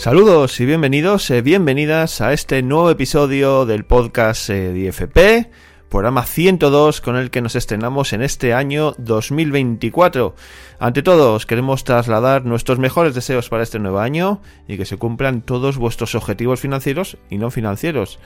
Saludos 0.00 0.58
y 0.60 0.64
bienvenidos, 0.64 1.30
eh, 1.30 1.42
bienvenidas 1.42 2.22
a 2.22 2.32
este 2.32 2.62
nuevo 2.62 2.90
episodio 2.90 3.66
del 3.66 3.84
podcast 3.84 4.48
eh, 4.48 4.72
de 4.72 4.78
IFP, 4.78 5.50
programa 5.90 6.24
102 6.24 7.02
con 7.02 7.16
el 7.16 7.30
que 7.30 7.42
nos 7.42 7.54
estrenamos 7.54 8.14
en 8.14 8.22
este 8.22 8.54
año 8.54 8.94
2024. 8.96 10.34
Ante 10.78 11.02
todo, 11.02 11.34
os 11.34 11.44
queremos 11.44 11.84
trasladar 11.84 12.46
nuestros 12.46 12.78
mejores 12.78 13.14
deseos 13.14 13.50
para 13.50 13.62
este 13.62 13.78
nuevo 13.78 13.98
año 13.98 14.40
y 14.66 14.78
que 14.78 14.86
se 14.86 14.96
cumplan 14.96 15.42
todos 15.42 15.76
vuestros 15.76 16.14
objetivos 16.14 16.60
financieros 16.60 17.18
y 17.28 17.36
no 17.36 17.50
financieros. 17.50 18.20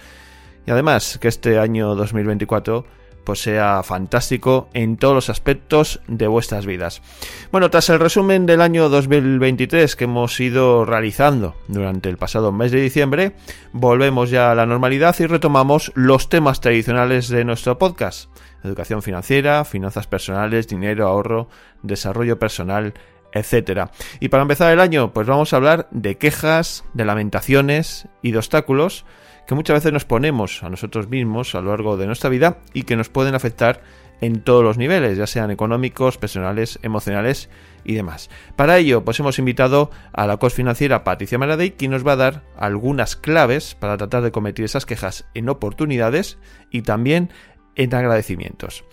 Y 0.69 0.71
además, 0.71 1.19
que 1.21 1.27
este 1.27 1.59
año 1.59 1.97
2024 1.97 2.85
pues 3.25 3.41
sea 3.41 3.83
fantástico 3.83 4.69
en 4.75 4.97
todos 4.97 5.15
los 5.15 5.31
aspectos 5.31 6.01
de 6.07 6.27
vuestras 6.27 6.67
vidas. 6.67 7.03
Bueno, 7.51 7.71
tras 7.71 7.89
el 7.89 7.99
resumen 7.99 8.47
del 8.47 8.61
año 8.61 8.89
2023 8.89 9.97
que 9.97 10.05
hemos 10.05 10.39
ido 10.41 10.85
realizando 10.85 11.57
durante 11.69 12.09
el 12.09 12.17
pasado 12.17 12.53
mes 12.53 12.73
de 12.73 12.81
diciembre, 12.81 13.35
volvemos 13.73 14.31
ya 14.31 14.51
a 14.51 14.55
la 14.55 14.67
normalidad 14.67 15.17
y 15.19 15.27
retomamos 15.27 15.93
los 15.95 16.29
temas 16.29 16.61
tradicionales 16.61 17.29
de 17.29 17.45
nuestro 17.45 17.79
podcast. 17.79 18.29
Educación 18.63 19.03
financiera, 19.03 19.65
finanzas 19.65 20.07
personales, 20.07 20.69
dinero, 20.69 21.07
ahorro, 21.07 21.49
desarrollo 21.83 22.39
personal, 22.39 22.95
etcétera. 23.33 23.91
Y 24.21 24.29
para 24.29 24.43
empezar 24.43 24.73
el 24.73 24.81
año, 24.81 25.13
pues 25.13 25.27
vamos 25.27 25.53
a 25.53 25.57
hablar 25.57 25.89
de 25.91 26.17
quejas, 26.17 26.85
de 26.95 27.05
lamentaciones 27.05 28.09
y 28.23 28.33
de 28.33 28.39
obstáculos 28.39 29.05
que 29.47 29.55
muchas 29.55 29.75
veces 29.75 29.93
nos 29.93 30.05
ponemos 30.05 30.63
a 30.63 30.71
nosotros 30.71 31.09
mismos 31.09 31.55
a 31.55 31.61
lo 31.61 31.71
largo 31.71 31.97
de 31.97 32.07
nuestra 32.07 32.31
vida 32.31 32.59
y 32.73 32.85
que 32.85 32.97
nos 32.97 33.09
pueden 33.09 33.35
afectar 33.35 33.83
en 34.21 34.41
todos 34.41 34.65
los 34.65 34.79
niveles, 34.79 35.19
ya 35.19 35.27
sean 35.27 35.51
económicos, 35.51 36.19
personales, 36.19 36.79
emocionales 36.83 37.51
y 37.85 37.95
demás. 37.95 38.31
Para 38.57 38.79
ello, 38.79 39.05
pues 39.05 39.21
hemos 39.21 39.39
invitado 39.39 39.91
a 40.13 40.27
la 40.27 40.37
coach 40.39 40.55
financiera 40.55 41.05
Patricia 41.05 41.39
Maradei, 41.39 41.73
quien 41.73 41.91
nos 41.91 42.07
va 42.07 42.13
a 42.13 42.17
dar 42.17 42.43
algunas 42.57 43.17
claves 43.17 43.75
para 43.75 43.97
tratar 43.97 44.23
de 44.23 44.33
convertir 44.33 44.65
esas 44.65 44.87
quejas 44.87 45.27
en 45.35 45.49
oportunidades 45.49 46.39
y 46.71 46.83
también 46.83 47.31
en 47.77 47.95
agradecimientos. 47.95 48.85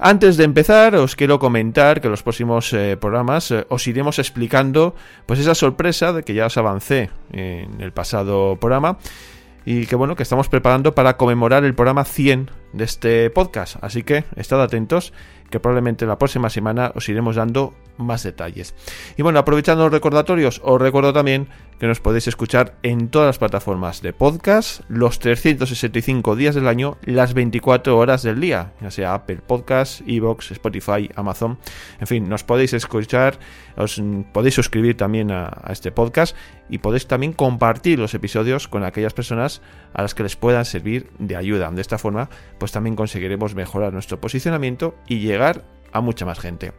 Antes 0.00 0.36
de 0.36 0.44
empezar, 0.44 0.94
os 0.94 1.16
quiero 1.16 1.40
comentar 1.40 2.00
que 2.00 2.06
en 2.06 2.12
los 2.12 2.22
próximos 2.22 2.72
eh, 2.72 2.96
programas 2.96 3.50
eh, 3.50 3.66
os 3.68 3.84
iremos 3.88 4.20
explicando 4.20 4.94
pues 5.26 5.40
esa 5.40 5.56
sorpresa 5.56 6.12
de 6.12 6.22
que 6.22 6.34
ya 6.34 6.46
os 6.46 6.56
avancé 6.56 7.10
en 7.32 7.80
el 7.80 7.90
pasado 7.90 8.56
programa 8.60 8.98
y 9.64 9.86
que 9.86 9.96
bueno, 9.96 10.16
que 10.16 10.22
estamos 10.22 10.48
preparando 10.48 10.94
para 10.94 11.16
conmemorar 11.16 11.64
el 11.64 11.74
programa 11.74 12.04
100 12.04 12.50
de 12.72 12.84
este 12.84 13.30
podcast. 13.30 13.76
Así 13.82 14.02
que 14.02 14.24
estad 14.36 14.62
atentos 14.62 15.12
que 15.50 15.60
probablemente 15.60 16.06
la 16.06 16.18
próxima 16.18 16.50
semana 16.50 16.92
os 16.94 17.08
iremos 17.08 17.36
dando 17.36 17.74
más 17.96 18.22
detalles. 18.22 18.74
Y 19.16 19.22
bueno, 19.22 19.38
aprovechando 19.38 19.84
los 19.84 19.92
recordatorios, 19.92 20.60
os 20.64 20.80
recuerdo 20.80 21.12
también 21.12 21.48
que 21.78 21.86
nos 21.86 22.00
podéis 22.00 22.28
escuchar 22.28 22.76
en 22.82 23.08
todas 23.08 23.26
las 23.26 23.38
plataformas 23.38 24.02
de 24.02 24.12
podcast 24.12 24.82
los 24.88 25.18
365 25.18 26.36
días 26.36 26.54
del 26.54 26.68
año, 26.68 26.98
las 27.02 27.34
24 27.34 27.96
horas 27.96 28.22
del 28.22 28.40
día, 28.40 28.72
ya 28.80 28.90
sea 28.90 29.14
Apple 29.14 29.40
Podcast, 29.46 30.02
Evox, 30.06 30.50
Spotify, 30.52 31.08
Amazon, 31.14 31.58
en 32.00 32.06
fin, 32.06 32.28
nos 32.28 32.44
podéis 32.44 32.72
escuchar, 32.72 33.38
os 33.76 34.00
podéis 34.32 34.54
suscribir 34.54 34.96
también 34.96 35.30
a, 35.30 35.46
a 35.62 35.72
este 35.72 35.92
podcast 35.92 36.36
y 36.68 36.78
podéis 36.78 37.06
también 37.06 37.32
compartir 37.32 37.98
los 37.98 38.14
episodios 38.14 38.68
con 38.68 38.84
aquellas 38.84 39.14
personas 39.14 39.62
a 39.92 40.02
las 40.02 40.14
que 40.14 40.22
les 40.22 40.36
puedan 40.36 40.64
servir 40.64 41.10
de 41.18 41.36
ayuda. 41.36 41.70
De 41.70 41.80
esta 41.80 41.98
forma, 41.98 42.28
pues 42.58 42.72
también 42.72 42.96
conseguiremos 42.96 43.54
mejorar 43.54 43.92
nuestro 43.92 44.20
posicionamiento 44.20 44.94
y 45.06 45.20
llegar 45.20 45.64
a 45.92 46.00
mucha 46.00 46.26
más 46.26 46.38
gente. 46.38 46.72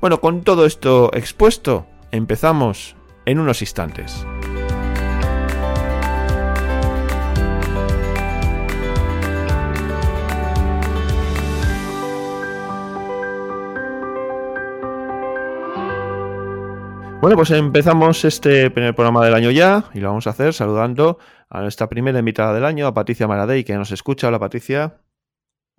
Bueno, 0.00 0.20
con 0.20 0.42
todo 0.42 0.66
esto 0.66 1.10
expuesto, 1.14 1.86
empezamos 2.10 2.96
en 3.26 3.38
unos 3.38 3.60
instantes. 3.62 4.24
Bueno, 17.20 17.34
pues 17.34 17.50
empezamos 17.50 18.24
este 18.24 18.70
primer 18.70 18.94
programa 18.94 19.24
del 19.24 19.34
año 19.34 19.50
ya 19.50 19.84
y 19.92 19.98
lo 19.98 20.06
vamos 20.06 20.28
a 20.28 20.30
hacer 20.30 20.54
saludando 20.54 21.18
a 21.50 21.60
nuestra 21.62 21.88
primera 21.88 22.18
invitada 22.18 22.52
del 22.52 22.64
año, 22.64 22.86
a 22.86 22.94
Patricia 22.94 23.26
Maradei, 23.26 23.64
que 23.64 23.74
nos 23.74 23.90
escucha. 23.90 24.28
Hola, 24.28 24.38
Patricia. 24.38 24.98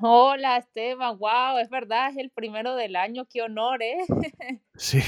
Hola 0.01 0.55
Esteban, 0.55 1.17
wow, 1.17 1.57
es 1.61 1.69
verdad, 1.69 2.11
es 2.11 2.17
el 2.17 2.29
primero 2.29 2.75
del 2.75 2.95
año, 2.95 3.25
qué 3.29 3.41
honor, 3.41 3.83
¿eh? 3.83 3.97
Sí, 4.75 5.01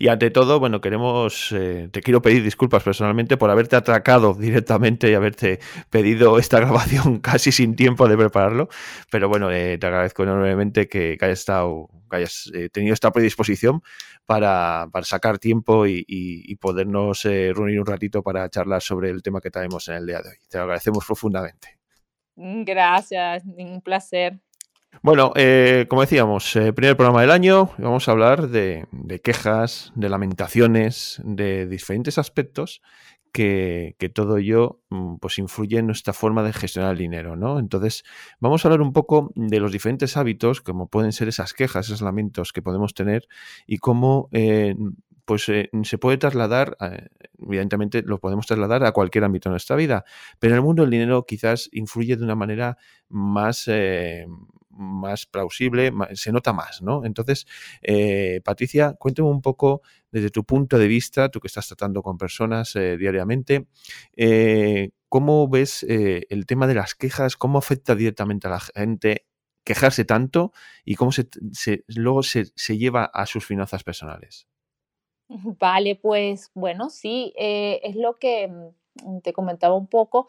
y 0.00 0.08
ante 0.08 0.32
todo, 0.32 0.58
bueno, 0.58 0.80
queremos, 0.80 1.52
eh, 1.52 1.88
te 1.92 2.00
quiero 2.02 2.22
pedir 2.22 2.42
disculpas 2.42 2.82
personalmente 2.82 3.36
por 3.36 3.50
haberte 3.50 3.76
atracado 3.76 4.34
directamente 4.34 5.08
y 5.08 5.14
haberte 5.14 5.60
pedido 5.90 6.40
esta 6.40 6.58
grabación 6.60 7.20
casi 7.20 7.52
sin 7.52 7.76
tiempo 7.76 8.08
de 8.08 8.16
prepararlo, 8.16 8.68
pero 9.12 9.28
bueno, 9.28 9.48
eh, 9.52 9.78
te 9.78 9.86
agradezco 9.86 10.24
enormemente 10.24 10.88
que, 10.88 11.16
hayas 11.20 11.38
estado, 11.38 11.88
que 12.10 12.16
hayas 12.16 12.50
eh, 12.52 12.68
tenido 12.68 12.94
esta 12.94 13.12
predisposición 13.12 13.80
para, 14.26 14.88
para 14.90 15.04
sacar 15.04 15.38
tiempo 15.38 15.86
y, 15.86 15.98
y, 16.00 16.50
y 16.50 16.56
podernos 16.56 17.22
reunir 17.22 17.78
un 17.78 17.86
ratito 17.86 18.24
para 18.24 18.48
charlar 18.48 18.82
sobre 18.82 19.10
el 19.10 19.22
tema 19.22 19.40
que 19.40 19.52
traemos 19.52 19.86
en 19.86 19.94
el 19.94 20.06
día 20.06 20.20
de 20.20 20.30
hoy. 20.30 20.36
Te 20.48 20.58
lo 20.58 20.64
agradecemos 20.64 21.06
profundamente. 21.06 21.81
Mm, 22.36 22.64
gracias, 22.64 23.44
un 23.44 23.80
placer. 23.80 24.40
Bueno, 25.02 25.32
eh, 25.36 25.86
como 25.88 26.02
decíamos, 26.02 26.54
eh, 26.54 26.72
primer 26.72 26.96
programa 26.96 27.22
del 27.22 27.30
año, 27.30 27.70
vamos 27.78 28.08
a 28.08 28.12
hablar 28.12 28.48
de, 28.48 28.86
quejas, 29.24 29.90
de 29.94 30.08
lamentaciones, 30.08 31.20
de 31.24 31.66
diferentes 31.66 32.18
aspectos 32.18 32.82
que, 33.32 33.96
que, 33.98 34.10
todo 34.10 34.36
ello 34.36 34.80
mm, 34.90 35.16
pues 35.16 35.38
influye 35.38 35.78
en 35.78 35.86
nuestra 35.86 36.12
forma 36.12 36.42
de 36.42 36.52
gestionar 36.52 36.92
el 36.92 36.98
dinero, 36.98 37.36
¿no? 37.36 37.58
Entonces, 37.58 38.04
vamos 38.38 38.64
a 38.64 38.68
hablar 38.68 38.82
un 38.82 38.92
poco 38.92 39.32
de 39.34 39.58
los 39.58 39.72
diferentes 39.72 40.16
hábitos, 40.18 40.60
como 40.60 40.88
pueden 40.88 41.12
ser 41.12 41.28
esas 41.28 41.54
quejas, 41.54 41.86
esos 41.86 42.02
lamentos 42.02 42.52
que 42.52 42.62
podemos 42.62 42.92
tener 42.92 43.26
y 43.66 43.78
cómo 43.78 44.28
eh, 44.32 44.76
pues 45.24 45.48
eh, 45.48 45.70
se 45.84 45.98
puede 45.98 46.18
trasladar, 46.18 46.76
eh, 46.80 47.08
evidentemente 47.38 48.02
lo 48.02 48.18
podemos 48.18 48.46
trasladar 48.46 48.84
a 48.84 48.92
cualquier 48.92 49.24
ámbito 49.24 49.48
de 49.48 49.52
nuestra 49.52 49.76
vida, 49.76 50.04
pero 50.38 50.54
en 50.54 50.56
el 50.58 50.64
mundo 50.64 50.82
del 50.82 50.90
dinero 50.90 51.24
quizás 51.26 51.68
influye 51.72 52.16
de 52.16 52.24
una 52.24 52.34
manera 52.34 52.76
más, 53.08 53.64
eh, 53.68 54.26
más 54.70 55.26
plausible, 55.26 55.92
se 56.14 56.32
nota 56.32 56.52
más, 56.52 56.82
¿no? 56.82 57.04
Entonces, 57.04 57.46
Patricia, 58.42 58.94
cuéntame 58.98 59.28
un 59.28 59.42
poco 59.42 59.82
desde 60.10 60.30
tu 60.30 60.44
punto 60.44 60.78
de 60.78 60.88
vista, 60.88 61.28
tú 61.28 61.40
que 61.40 61.48
estás 61.48 61.68
tratando 61.68 62.02
con 62.02 62.16
personas 62.16 62.72
diariamente, 62.72 63.66
¿cómo 65.10 65.48
ves 65.48 65.84
el 65.86 66.46
tema 66.46 66.66
de 66.66 66.74
las 66.74 66.94
quejas? 66.94 67.36
¿Cómo 67.36 67.58
afecta 67.58 67.94
directamente 67.94 68.46
a 68.46 68.50
la 68.50 68.60
gente? 68.60 69.26
quejarse 69.64 70.04
tanto 70.04 70.52
y 70.84 70.96
cómo 70.96 71.12
se, 71.12 71.28
luego 71.86 72.22
se 72.24 72.78
lleva 72.78 73.04
a 73.04 73.26
sus 73.26 73.46
finanzas 73.46 73.84
personales. 73.84 74.48
Vale, 75.58 75.96
pues 75.96 76.50
bueno, 76.54 76.90
sí, 76.90 77.32
eh, 77.36 77.80
es 77.84 77.96
lo 77.96 78.18
que 78.18 78.48
mm, 78.48 79.20
te 79.20 79.32
comentaba 79.32 79.74
un 79.74 79.86
poco, 79.86 80.28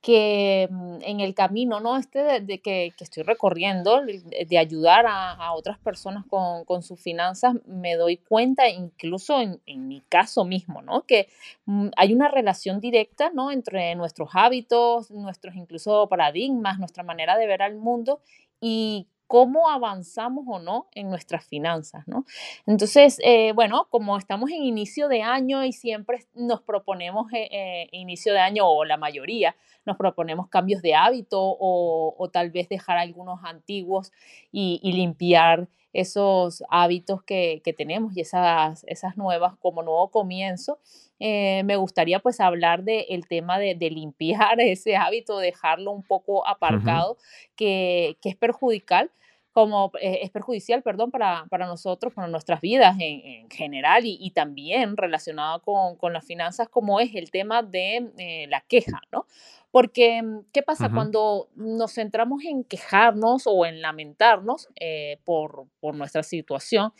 que 0.00 0.68
mm, 0.70 0.98
en 1.02 1.20
el 1.20 1.34
camino, 1.34 1.80
¿no? 1.80 1.96
Este 1.96 2.22
de, 2.22 2.40
de 2.40 2.60
que, 2.60 2.92
que, 2.96 3.04
estoy 3.04 3.22
recorriendo, 3.22 4.02
de 4.02 4.58
ayudar 4.58 5.06
a, 5.06 5.32
a 5.32 5.52
otras 5.54 5.78
personas 5.78 6.24
con, 6.26 6.64
con, 6.64 6.82
sus 6.82 7.00
finanzas, 7.00 7.54
me 7.66 7.96
doy 7.96 8.18
cuenta, 8.18 8.68
incluso 8.68 9.40
en, 9.40 9.60
en, 9.66 9.88
mi 9.88 10.02
caso 10.02 10.44
mismo, 10.44 10.82
¿no? 10.82 11.02
Que 11.02 11.28
mm, 11.66 11.88
hay 11.96 12.14
una 12.14 12.28
relación 12.28 12.80
directa, 12.80 13.30
¿no? 13.34 13.50
Entre 13.50 13.94
nuestros 13.94 14.30
hábitos, 14.34 15.10
nuestros 15.10 15.56
incluso 15.56 16.08
paradigmas, 16.08 16.78
nuestra 16.78 17.02
manera 17.02 17.36
de 17.36 17.46
ver 17.46 17.62
al 17.62 17.76
mundo 17.76 18.20
y 18.60 19.08
cómo 19.26 19.68
avanzamos 19.68 20.44
o 20.48 20.58
no 20.58 20.88
en 20.92 21.10
nuestras 21.10 21.44
finanzas, 21.44 22.06
¿no? 22.06 22.24
Entonces, 22.66 23.18
eh, 23.24 23.52
bueno, 23.52 23.86
como 23.90 24.16
estamos 24.18 24.50
en 24.50 24.62
inicio 24.62 25.08
de 25.08 25.22
año 25.22 25.64
y 25.64 25.72
siempre 25.72 26.26
nos 26.34 26.62
proponemos 26.62 27.32
eh, 27.32 27.48
eh, 27.50 27.88
inicio 27.92 28.32
de 28.32 28.38
año, 28.40 28.68
o 28.68 28.84
la 28.84 28.96
mayoría, 28.96 29.56
nos 29.84 29.96
proponemos 29.96 30.48
cambios 30.48 30.82
de 30.82 30.94
hábito 30.94 31.40
o, 31.40 32.14
o 32.16 32.28
tal 32.28 32.50
vez 32.50 32.68
dejar 32.68 32.98
algunos 32.98 33.40
antiguos 33.44 34.12
y, 34.52 34.80
y 34.82 34.92
limpiar 34.92 35.68
esos 36.00 36.62
hábitos 36.68 37.22
que, 37.22 37.62
que, 37.64 37.72
tenemos 37.72 38.16
y 38.16 38.20
esas, 38.20 38.84
esas 38.86 39.16
nuevas 39.16 39.54
como 39.58 39.82
nuevo 39.82 40.10
comienzo. 40.10 40.78
Eh, 41.18 41.62
me 41.64 41.76
gustaría 41.76 42.20
pues 42.20 42.40
hablar 42.40 42.84
del 42.84 43.06
de 43.08 43.24
tema 43.26 43.58
de, 43.58 43.74
de, 43.74 43.90
limpiar 43.90 44.60
ese 44.60 44.96
hábito, 44.96 45.38
dejarlo 45.38 45.92
un 45.92 46.02
poco 46.02 46.46
aparcado, 46.46 47.12
uh 47.12 47.14
-huh. 47.14 47.50
que, 47.56 48.18
que, 48.20 48.28
es 48.28 48.36
perjudicial 48.36 49.10
como 49.56 49.90
eh, 50.02 50.18
es 50.20 50.28
perjudicial, 50.28 50.82
perdón, 50.82 51.10
para, 51.10 51.46
para, 51.48 51.66
nosotros, 51.66 52.12
para 52.12 52.28
nuestras 52.28 52.60
vidas 52.60 52.94
en, 53.00 53.24
en 53.24 53.48
general 53.48 54.04
y, 54.04 54.18
y, 54.20 54.32
también 54.32 54.98
relacionado 54.98 55.62
con, 55.62 55.96
con, 55.96 56.12
las 56.12 56.26
finanzas, 56.26 56.68
como 56.68 57.00
es 57.00 57.14
el 57.14 57.30
tema 57.30 57.62
de 57.62 58.10
eh, 58.18 58.46
la 58.50 58.60
queja, 58.60 59.00
¿no? 59.10 59.24
Porque, 59.70 60.20
¿qué 60.52 60.62
pasa? 60.62 60.84
Uh 60.84 60.90
-huh. 60.90 60.94
Cuando 60.94 61.48
nos 61.54 61.94
centramos 61.94 62.44
en 62.44 62.64
quejarnos 62.64 63.46
o 63.46 63.64
en 63.64 63.80
lamentarnos 63.80 64.68
eh, 64.78 65.20
por, 65.24 65.68
por 65.80 65.94
nuestra 65.94 66.22
situación, 66.22 66.92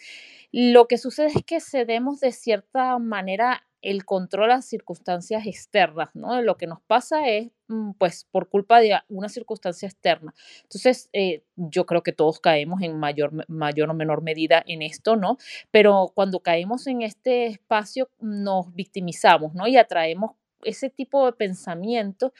lo 0.50 0.88
que 0.88 0.96
sucede 0.96 1.26
es 1.26 1.44
que 1.44 1.60
cedemos 1.60 2.20
de 2.20 2.32
cierta 2.32 2.98
manera 2.98 3.65
el 3.82 4.04
control 4.04 4.50
a 4.52 4.62
circunstancias 4.62 5.46
externas, 5.46 6.10
¿no? 6.14 6.40
Lo 6.42 6.56
que 6.56 6.66
nos 6.66 6.80
pasa 6.82 7.28
es, 7.28 7.50
mm, 7.68 7.92
pues, 7.98 8.26
por 8.30 8.48
culpa 8.48 8.80
de 8.80 8.98
una 9.08 9.28
circunstancia 9.28 9.86
externa. 9.88 10.34
Entonces, 10.62 11.08
eh, 11.12 11.42
yo 11.56 11.86
creo 11.86 12.02
que 12.02 12.12
todos 12.12 12.40
caemos 12.40 12.82
en 12.82 12.98
mayor, 12.98 13.32
mayor 13.48 13.90
o 13.90 13.94
menor 13.94 14.22
medida 14.22 14.62
en 14.66 14.82
esto, 14.82 15.16
¿no? 15.16 15.38
Pero 15.70 16.12
cuando 16.14 16.40
caemos 16.40 16.86
en 16.86 17.02
este 17.02 17.46
espacio, 17.46 18.10
nos 18.20 18.74
victimizamos, 18.74 19.54
¿no? 19.54 19.66
Y 19.66 19.76
atraemos 19.76 20.32
ese 20.64 20.90
tipo 20.90 21.26
de 21.26 21.32
pensamiento 21.32 22.32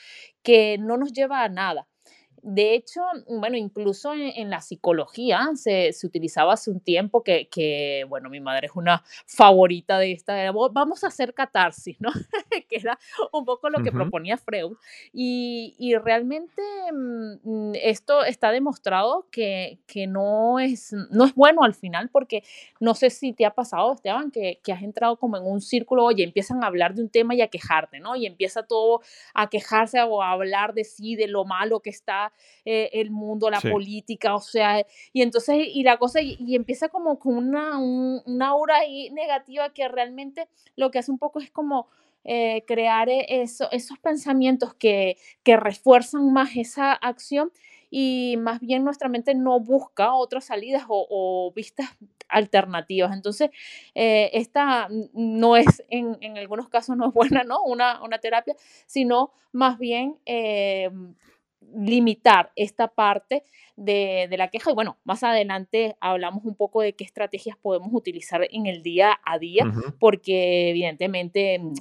que 0.43 0.79
no 0.79 0.97
nos 0.97 1.12
lleva 1.12 1.43
a 1.43 1.49
nada. 1.49 1.89
De 2.48 2.76
hecho, 2.76 3.00
bueno, 3.26 3.56
incluso 3.56 4.14
en, 4.14 4.50
la 4.50 4.60
psicología 4.60 5.48
se, 5.56 5.90
utilizaba 6.04 6.52
hace 6.52 6.70
un 6.70 6.78
tiempo 6.78 7.25
que, 7.25 8.06
bueno, 8.08 8.31
mi 8.31 8.38
madre 8.38 8.69
es 8.69 8.76
una 8.76 9.02
favorita 9.26 9.98
de 9.98 10.12
esta, 10.12 10.52
vamos 10.52 11.02
a 11.02 11.08
hacer 11.08 11.34
catarsis, 11.34 12.00
¿no? 12.00 12.10
que 12.69 12.76
era 12.76 13.00
un 13.32 13.44
poco 13.44 13.69
lo 13.69 13.82
que 13.82 13.90
proponía 13.90 14.37
Freud. 14.37 14.76
Y, 15.12 15.96
realmente 16.04 16.62
mm, 16.93 17.72
esto 17.82 18.22
está 18.22 18.52
demostrado 18.52 19.26
que, 19.32 19.81
no, 20.08 20.60
es, 20.60 20.93
no 21.10 21.25
es 21.25 21.34
bueno 21.34 21.64
al 21.64 21.75
final, 21.75 22.10
porque 22.10 22.44
no 22.78 22.94
sé 22.94 23.10
si 23.10 23.32
te 23.32 23.44
ha 23.44 23.54
pasado, 23.54 23.94
Esteban, 23.94 24.31
que, 24.31 24.60
que 24.62 24.72
has 24.72 24.84
entrado 24.84 25.16
como 25.16 25.37
en 25.37 25.44
un 25.44 25.60
círculo, 25.60 26.04
oye, 26.04 26.22
empiezan 26.22 26.62
a 26.62 26.69
hablar 26.69 26.94
de 26.94 27.02
un 27.02 27.08
tema 27.08 27.34
y 27.34 27.40
a 27.40 27.48
quejarte, 27.48 27.98
¿no? 27.98 28.14
Y 28.14 28.25
empieza 28.25 28.62
todo 28.62 29.00
a 29.34 29.50
quejarse 29.50 30.00
o 30.02 30.22
a 30.22 30.31
hablar 30.31 30.75
de 30.75 30.84
sí, 30.84 31.16
de 31.16 31.26
lo 31.26 31.44
malo 31.44 31.81
que 31.81 31.90
está 31.90 32.32
eh, 32.65 32.91
el 32.93 33.11
mundo, 33.11 33.50
la 33.50 33.61
política, 33.61 34.35
o 34.35 34.41
sea, 34.41 34.85
y 35.12 35.23
entonces, 35.23 35.56
y 35.73 35.83
la 35.83 35.99
cosa, 35.99 36.21
y, 36.21 36.55
empieza 36.55 36.88
como 36.88 37.19
con 37.19 37.37
una, 37.37 37.79
una 37.79 38.49
aura 38.49 38.77
ahí 38.77 39.11
negativa 39.11 39.73
que 39.73 39.88
realmente 39.88 40.49
lo 40.77 40.91
que 40.91 40.99
hace 40.99 41.11
un 41.11 41.19
poco 41.19 41.41
es 41.41 41.50
como... 41.50 41.88
Eh, 42.29 42.65
crear 42.67 43.09
e, 43.09 43.25
eso, 43.29 43.71
esos 43.71 44.00
pensamientos 44.00 44.75
que, 44.75 45.17
que 45.44 45.56
refuerzan 45.56 46.33
más 46.33 46.56
esa 46.56 46.93
acción 46.93 47.53
y 47.91 48.37
más 48.39 48.61
bien 48.61 48.85
nuestra 48.85 49.09
mente 49.09 49.35
no 49.35 49.61
busca 49.61 50.12
otras 50.12 50.47
salidas 50.47 50.85
o, 50.89 51.53
vistas 51.55 51.97
alternativas. 52.29 53.12
Entonces, 53.12 53.50
eh, 53.94 54.31
esta 54.32 54.89
no 55.12 55.56
es, 55.56 55.85
en, 55.89 56.19
en, 56.21 56.37
algunos 56.37 56.69
casos 56.69 56.97
no 56.97 57.09
es 57.09 57.15
buena, 57.15 57.44
¿no? 57.44 57.62
Una, 57.62 58.03
una 58.03 58.19
terapia, 58.19 58.56
sino 58.87 59.32
más 59.53 59.79
bien 59.79 60.17
limitar 61.75 62.53
esta 62.57 62.89
parte 62.89 63.45
de, 63.77 64.29
la 64.37 64.49
queja. 64.49 64.71
Y 64.71 64.75
bueno, 64.75 64.99
más 65.05 65.23
adelante 65.23 65.97
hablamos 66.01 66.45
un 66.45 66.55
poco 66.55 66.81
de 66.81 66.95
qué 66.95 67.05
estrategias 67.05 67.57
podemos 67.57 67.91
utilizar 67.93 68.47
en 68.51 68.67
el 68.67 68.83
día 68.83 69.19
a 69.25 69.39
día, 69.39 69.65
porque 69.99 70.71
evidentemente 70.71 71.59
mm, 71.59 71.75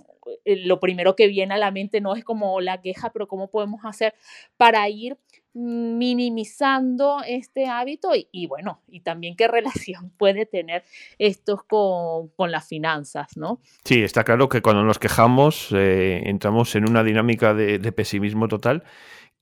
eh, 0.46 0.56
lo 0.66 0.80
primero 0.80 1.16
que 1.16 1.28
viene 1.28 1.54
a 1.54 1.58
la 1.58 1.72
mente 1.72 2.02
no 2.02 2.16
es 2.16 2.24
como 2.24 2.60
la 2.62 2.82
queja, 2.82 3.12
pero 3.12 3.28
cómo 3.28 3.50
podemos 3.50 3.82
hacer 3.84 4.14
para 4.58 4.88
ir 4.90 5.18
minimizando 5.54 7.20
este 7.26 7.68
hábito 7.68 8.10
y, 8.14 8.46
bueno, 8.46 8.82
y 8.90 9.00
también 9.00 9.38
qué 9.38 9.48
relación 9.48 10.12
puede 10.18 10.46
tener 10.46 10.84
esto 11.18 11.66
con, 11.68 12.52
las 12.52 12.68
finanzas, 12.68 13.38
¿no? 13.38 13.62
Sí, 13.86 14.04
está 14.04 14.24
claro 14.24 14.50
que 14.50 14.62
cuando 14.62 14.84
nos 14.84 15.00
quejamos 15.00 15.70
eh, 15.72 16.24
entramos 16.26 16.76
en 16.76 16.88
una 16.88 17.04
dinámica 17.04 17.54
de, 17.54 17.80
de 17.80 17.92
pesimismo 17.92 18.48
total 18.48 18.84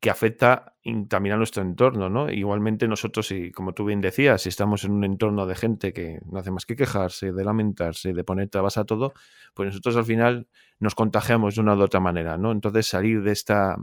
que 0.04 0.10
afecta 0.10 0.76
también 1.08 1.36
a 1.36 1.38
nuestro 1.38 1.64
entorno, 1.64 2.10
¿no? 2.10 2.30
Igualmente 2.30 2.90
nosotros, 2.90 3.32
y 3.32 3.52
como 3.54 3.72
tú 3.72 3.86
bien 3.86 4.02
decías, 4.02 4.42
si 4.42 4.50
estamos 4.50 4.84
en 4.84 4.92
un 4.92 5.06
entorno 5.06 5.46
de 5.46 5.56
gente 5.56 5.94
que 5.94 6.20
no 6.30 6.40
hace 6.40 6.52
más 6.52 6.66
que 6.66 6.76
quejarse, 6.76 7.32
de 7.32 7.46
lamentarse, 7.46 8.12
de 8.12 8.24
poner 8.26 8.50
trabas 8.50 8.78
a 8.78 8.84
todo, 8.84 9.14
pues 9.54 9.68
nosotros 9.68 9.96
al 9.96 10.04
final 10.04 10.46
nos 10.78 10.94
contagiamos 10.94 11.56
de 11.56 11.62
una 11.62 11.74
u 11.78 11.82
otra 11.82 12.02
manera, 12.02 12.38
¿no? 12.38 12.52
Entonces 12.52 12.86
salir 12.86 13.24
de 13.24 13.32
esta, 13.32 13.78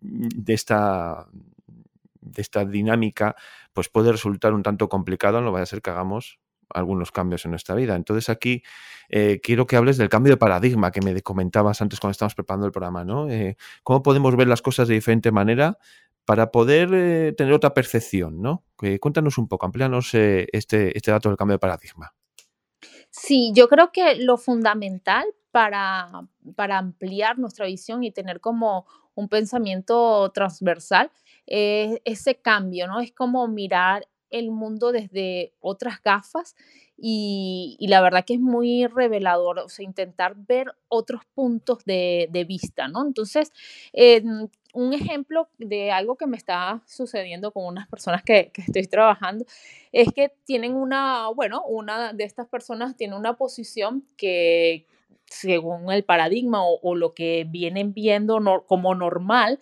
de 0.00 0.52
esta, 0.52 1.28
de 2.20 2.42
esta 2.42 2.64
dinámica, 2.64 3.36
pues 3.72 3.88
puede 3.88 4.10
resultar 4.10 4.54
un 4.54 4.64
tanto 4.64 4.88
complicado, 4.88 5.42
no 5.42 5.52
vaya 5.52 5.62
a 5.62 5.66
ser 5.66 5.80
que 5.80 5.90
hagamos 5.90 6.40
algunos 6.74 7.10
cambios 7.10 7.44
en 7.44 7.52
nuestra 7.52 7.74
vida. 7.74 7.96
Entonces 7.96 8.28
aquí 8.28 8.62
eh, 9.08 9.40
quiero 9.42 9.66
que 9.66 9.76
hables 9.76 9.96
del 9.96 10.08
cambio 10.08 10.32
de 10.32 10.36
paradigma 10.36 10.90
que 10.90 11.00
me 11.00 11.20
comentabas 11.22 11.80
antes 11.82 12.00
cuando 12.00 12.12
estábamos 12.12 12.34
preparando 12.34 12.66
el 12.66 12.72
programa, 12.72 13.04
¿no? 13.04 13.28
Eh, 13.28 13.56
¿Cómo 13.82 14.02
podemos 14.02 14.36
ver 14.36 14.48
las 14.48 14.62
cosas 14.62 14.88
de 14.88 14.94
diferente 14.94 15.30
manera 15.30 15.78
para 16.24 16.50
poder 16.50 16.90
eh, 16.92 17.34
tener 17.36 17.52
otra 17.52 17.74
percepción, 17.74 18.40
¿no? 18.40 18.64
cuéntanos 19.00 19.38
un 19.38 19.46
poco, 19.46 19.66
amplíanos 19.66 20.12
este, 20.14 20.96
este 20.96 21.10
dato 21.12 21.28
del 21.28 21.38
cambio 21.38 21.54
de 21.54 21.60
paradigma. 21.60 22.14
Sí, 23.10 23.52
yo 23.54 23.68
creo 23.68 23.92
que 23.92 24.16
lo 24.16 24.36
fundamental 24.38 25.24
para, 25.52 26.10
para 26.56 26.78
ampliar 26.78 27.38
nuestra 27.38 27.66
visión 27.66 28.02
y 28.02 28.10
tener 28.10 28.40
como 28.40 28.86
un 29.14 29.28
pensamiento 29.28 30.30
transversal 30.32 31.10
es 31.46 32.00
ese 32.04 32.36
cambio, 32.36 32.86
¿no? 32.86 33.00
Es 33.00 33.12
como 33.12 33.46
mirar 33.48 34.08
el 34.32 34.50
mundo 34.50 34.90
desde 34.90 35.52
otras 35.60 36.02
gafas 36.02 36.56
y, 36.96 37.76
la 37.80 38.00
verdad 38.00 38.24
que 38.24 38.34
es 38.34 38.40
muy 38.40 38.86
revelador, 38.86 39.58
o 39.58 39.68
sea, 39.68 39.84
intentar 39.84 40.34
ver 40.36 40.72
otros 40.88 41.22
puntos 41.34 41.84
de, 41.84 42.44
vista, 42.46 42.86
¿no? 42.86 43.04
Entonces, 43.04 43.52
un 44.72 44.92
ejemplo 44.92 45.48
de 45.58 45.90
algo 45.90 46.16
que 46.16 46.26
me 46.26 46.36
está 46.36 46.80
sucediendo 46.86 47.50
con 47.50 47.66
unas 47.66 47.88
personas 47.88 48.22
que, 48.22 48.52
estoy 48.54 48.86
trabajando 48.86 49.44
es 49.90 50.12
que 50.12 50.32
tienen 50.44 50.74
una, 50.74 51.28
bueno, 51.28 51.64
una 51.64 52.12
de 52.12 52.24
estas 52.24 52.46
personas 52.46 52.96
tiene 52.96 53.16
una 53.16 53.36
posición 53.36 54.06
que 54.16 54.86
según 55.26 55.90
el 55.90 56.04
paradigma 56.04 56.64
o, 56.64 56.78
o 56.82 56.94
lo 56.94 57.14
que 57.14 57.46
vienen 57.48 57.94
viendo 57.94 58.38
como 58.66 58.94
normal, 58.94 59.60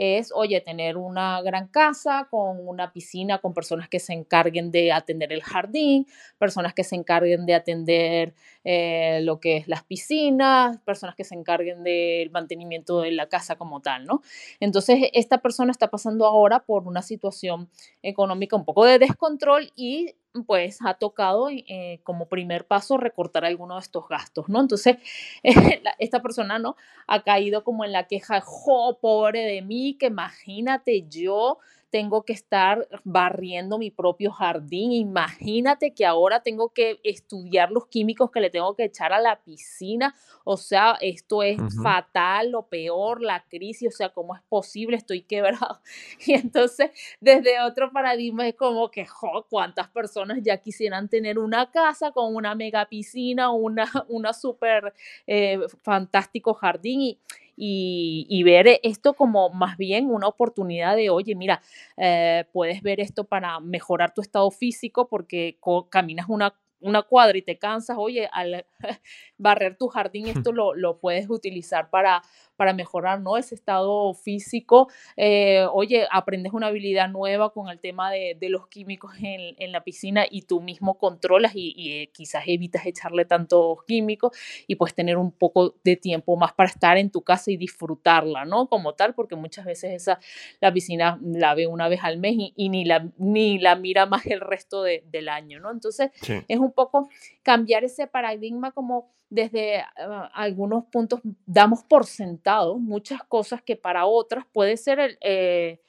es, 0.00 0.32
oye, 0.34 0.62
tener 0.62 0.96
una 0.96 1.42
gran 1.42 1.68
casa 1.68 2.26
con 2.30 2.66
una 2.66 2.90
piscina, 2.90 3.36
con 3.36 3.52
personas 3.52 3.86
que 3.86 4.00
se 4.00 4.14
encarguen 4.14 4.72
de 4.72 4.92
atender 4.92 5.30
el 5.30 5.42
jardín, 5.42 6.06
personas 6.38 6.72
que 6.72 6.84
se 6.84 6.96
encarguen 6.96 7.44
de 7.44 7.54
atender 7.54 8.32
eh, 8.64 9.20
lo 9.22 9.40
que 9.40 9.58
es 9.58 9.68
las 9.68 9.84
piscinas, 9.84 10.78
personas 10.86 11.14
que 11.16 11.24
se 11.24 11.34
encarguen 11.34 11.84
del 11.84 12.30
mantenimiento 12.30 13.02
de 13.02 13.12
la 13.12 13.28
casa 13.28 13.56
como 13.56 13.80
tal, 13.80 14.06
¿no? 14.06 14.22
Entonces, 14.58 15.10
esta 15.12 15.38
persona 15.42 15.70
está 15.70 15.88
pasando 15.88 16.24
ahora 16.24 16.60
por 16.60 16.88
una 16.88 17.02
situación 17.02 17.68
económica 18.02 18.56
un 18.56 18.64
poco 18.64 18.86
de 18.86 18.98
descontrol 18.98 19.70
y 19.76 20.14
pues 20.46 20.78
ha 20.84 20.94
tocado 20.94 21.48
eh, 21.50 22.00
como 22.04 22.28
primer 22.28 22.66
paso 22.66 22.96
recortar 22.96 23.44
alguno 23.44 23.74
de 23.74 23.80
estos 23.80 24.08
gastos, 24.08 24.48
¿no? 24.48 24.60
Entonces, 24.60 24.96
esta 25.98 26.22
persona, 26.22 26.58
¿no? 26.58 26.76
Ha 27.06 27.22
caído 27.22 27.64
como 27.64 27.84
en 27.84 27.92
la 27.92 28.06
queja, 28.06 28.40
jo, 28.40 28.98
pobre 29.00 29.40
de 29.44 29.62
mí, 29.62 29.96
que 29.98 30.06
imagínate 30.06 31.06
yo 31.08 31.58
tengo 31.90 32.22
que 32.22 32.32
estar 32.32 32.88
barriendo 33.04 33.78
mi 33.78 33.90
propio 33.90 34.30
jardín. 34.30 34.92
Imagínate 34.92 35.92
que 35.92 36.06
ahora 36.06 36.42
tengo 36.42 36.70
que 36.70 37.00
estudiar 37.02 37.70
los 37.70 37.86
químicos 37.86 38.30
que 38.30 38.40
le 38.40 38.50
tengo 38.50 38.74
que 38.74 38.84
echar 38.84 39.12
a 39.12 39.20
la 39.20 39.40
piscina. 39.42 40.14
O 40.44 40.56
sea, 40.56 40.96
esto 41.00 41.42
es 41.42 41.58
fatal, 41.82 42.52
lo 42.52 42.68
peor, 42.68 43.20
la 43.20 43.44
crisis, 43.48 43.94
o 43.94 43.96
sea, 43.96 44.08
¿cómo 44.10 44.34
es 44.34 44.42
posible? 44.48 44.96
Estoy 44.96 45.22
quebrado. 45.22 45.80
Y 46.26 46.34
entonces, 46.34 46.90
desde 47.20 47.60
otro 47.60 47.90
paradigma 47.92 48.46
es 48.46 48.54
como 48.54 48.90
que, 48.90 49.06
jo, 49.06 49.46
¿cuántas 49.48 49.88
personas 49.88 50.38
ya 50.42 50.58
quisieran 50.58 51.08
tener 51.08 51.38
una 51.38 51.70
casa 51.70 52.12
con 52.12 52.34
una 52.34 52.54
mega 52.54 52.86
piscina, 52.86 53.50
una, 53.50 53.90
una 54.08 54.32
súper 54.32 54.92
eh, 55.26 55.58
fantástico 55.82 56.54
jardín? 56.54 57.00
Y, 57.00 57.18
y, 57.62 58.42
ver 58.42 58.80
esto 58.82 59.14
como 59.14 59.50
más 59.50 59.76
bien 59.76 60.10
una 60.10 60.26
oportunidad 60.26 60.96
de, 60.96 61.10
oye, 61.10 61.34
mira, 61.34 61.60
eh, 61.96 62.44
puedes 62.52 62.82
ver 62.82 63.00
esto 63.00 63.24
para 63.24 63.60
mejorar 63.60 64.14
tu 64.14 64.22
estado 64.22 64.50
físico 64.50 65.08
porque 65.08 65.58
caminas 65.90 66.26
una 66.28 66.54
una 66.80 67.02
cuadra 67.02 67.36
y 67.36 67.42
te 67.42 67.58
cansas, 67.58 67.96
oye, 67.98 68.28
al 68.32 68.64
barrer 69.38 69.76
tu 69.76 69.88
jardín, 69.88 70.26
esto 70.48 70.52
lo, 70.52 70.74
lo 70.74 70.98
puedes 70.98 71.28
utilizar 71.28 71.90
para, 71.90 72.22
para 72.60 72.74
mejorar 72.74 73.22
¿no? 73.22 73.38
ese 73.38 73.54
estado 73.54 74.12
físico. 74.12 74.90
Eh, 75.16 75.66
oye, 75.72 76.06
aprendes 76.10 76.52
una 76.52 76.66
habilidad 76.66 77.08
nueva 77.08 77.54
con 77.54 77.70
el 77.70 77.80
tema 77.80 78.10
de, 78.10 78.36
los 78.50 78.68
químicos 78.68 79.14
en, 79.22 79.72
la 79.72 79.82
piscina 79.82 80.26
y 80.30 80.42
tú 80.42 80.60
mismo 80.60 80.98
controlas 80.98 81.52
y, 81.54 81.72
eh, 81.90 82.10
quizás 82.12 82.44
evitas 82.46 82.84
echarle 82.84 83.24
tantos 83.24 83.82
químicos 83.84 84.36
y 84.66 84.74
puedes 84.74 84.94
tener 84.94 85.16
un 85.16 85.32
poco 85.32 85.76
de 85.84 85.96
tiempo 85.96 86.36
más 86.36 86.52
para 86.52 86.68
estar 86.68 86.98
en 86.98 87.10
tu 87.10 87.22
casa 87.22 87.50
y 87.50 87.56
disfrutarla, 87.56 88.44
¿no? 88.44 88.68
Como 88.68 88.92
tal, 88.92 89.14
porque 89.14 89.36
muchas 89.36 89.64
veces 89.64 89.92
esa, 89.94 90.20
la 90.60 90.70
piscina 90.70 91.18
la 91.22 91.54
ve 91.54 91.66
una 91.66 91.88
vez 91.88 92.00
al 92.02 92.18
mes 92.18 92.34
y, 92.36 92.68
ni, 92.68 92.84
la, 92.84 93.08
ni 93.16 93.58
la 93.58 93.74
mira 93.74 94.04
más 94.04 94.26
el 94.26 94.42
resto 94.42 94.82
del 94.82 95.30
año, 95.30 95.60
¿no? 95.60 95.70
Entonces, 95.70 96.10
es 96.46 96.58
un 96.58 96.72
poco 96.72 97.08
cambiar 97.42 97.84
ese 97.84 98.06
paradigma 98.06 98.72
como 98.72 99.14
desde 99.30 99.80
ah, 99.96 100.30
algunos 100.34 100.84
puntos 100.86 101.20
damos 101.46 101.82
por 101.84 102.04
sentado 102.06 102.78
muchas 102.78 103.22
cosas 103.24 103.62
que 103.62 103.76
para 103.76 104.06
otras 104.06 104.44
puede 104.52 104.76
ser 104.76 104.98
el, 105.00 105.18
eh, 105.22 105.80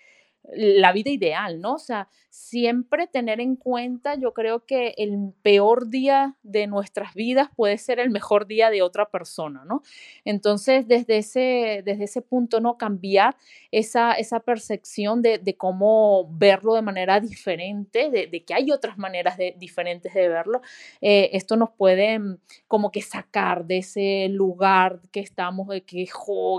la 0.43 0.91
vida 0.91 1.11
ideal, 1.11 1.61
¿no? 1.61 1.73
O 1.73 1.79
sea, 1.79 2.07
siempre 2.29 3.07
tener 3.07 3.39
en 3.39 3.55
cuenta, 3.55 4.15
yo 4.15 4.33
creo 4.33 4.65
que 4.65 4.95
el 4.97 5.33
peor 5.43 5.89
día 5.89 6.35
de 6.43 6.65
nuestras 6.65 7.13
vidas 7.13 7.49
puede 7.55 7.77
ser 7.77 7.99
el 7.99 8.09
mejor 8.09 8.47
día 8.47 8.69
de 8.69 8.81
otra 8.81 9.09
persona, 9.09 9.63
¿no? 9.65 9.81
Entonces, 10.25 10.87
desde 10.87 11.17
ese, 11.17 11.83
desde 11.85 12.05
ese 12.05 12.21
punto, 12.21 12.59
¿no? 12.59 12.77
Cambiar 12.77 13.35
esa, 13.71 14.13
esa 14.13 14.39
percepción 14.39 15.21
de, 15.21 15.55
cómo 15.57 16.29
verlo 16.31 16.73
de 16.73 16.81
manera 16.81 17.19
diferente, 17.19 18.09
de, 18.09 18.43
que 18.43 18.53
hay 18.53 18.71
otras 18.71 18.97
maneras 18.97 19.37
de, 19.37 19.55
diferentes 19.59 20.13
de 20.13 20.27
verlo, 20.27 20.61
eh, 21.01 21.29
esto 21.33 21.55
nos 21.55 21.69
puede 21.71 22.17
mm, 22.17 22.37
como 22.67 22.91
que 22.91 23.01
sacar 23.01 23.65
de 23.65 23.79
ese 23.79 24.27
lugar 24.29 25.01
que 25.11 25.19
estamos, 25.19 25.67
de 25.67 25.81
que, 25.81 26.07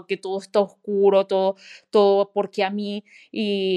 que 0.07 0.17
todo 0.17 0.39
está 0.39 0.61
oscuro, 0.61 1.27
todo, 1.27 1.57
todo 1.91 2.31
porque 2.31 2.62
a 2.62 2.71
mí, 2.71 3.05
y, 3.31 3.72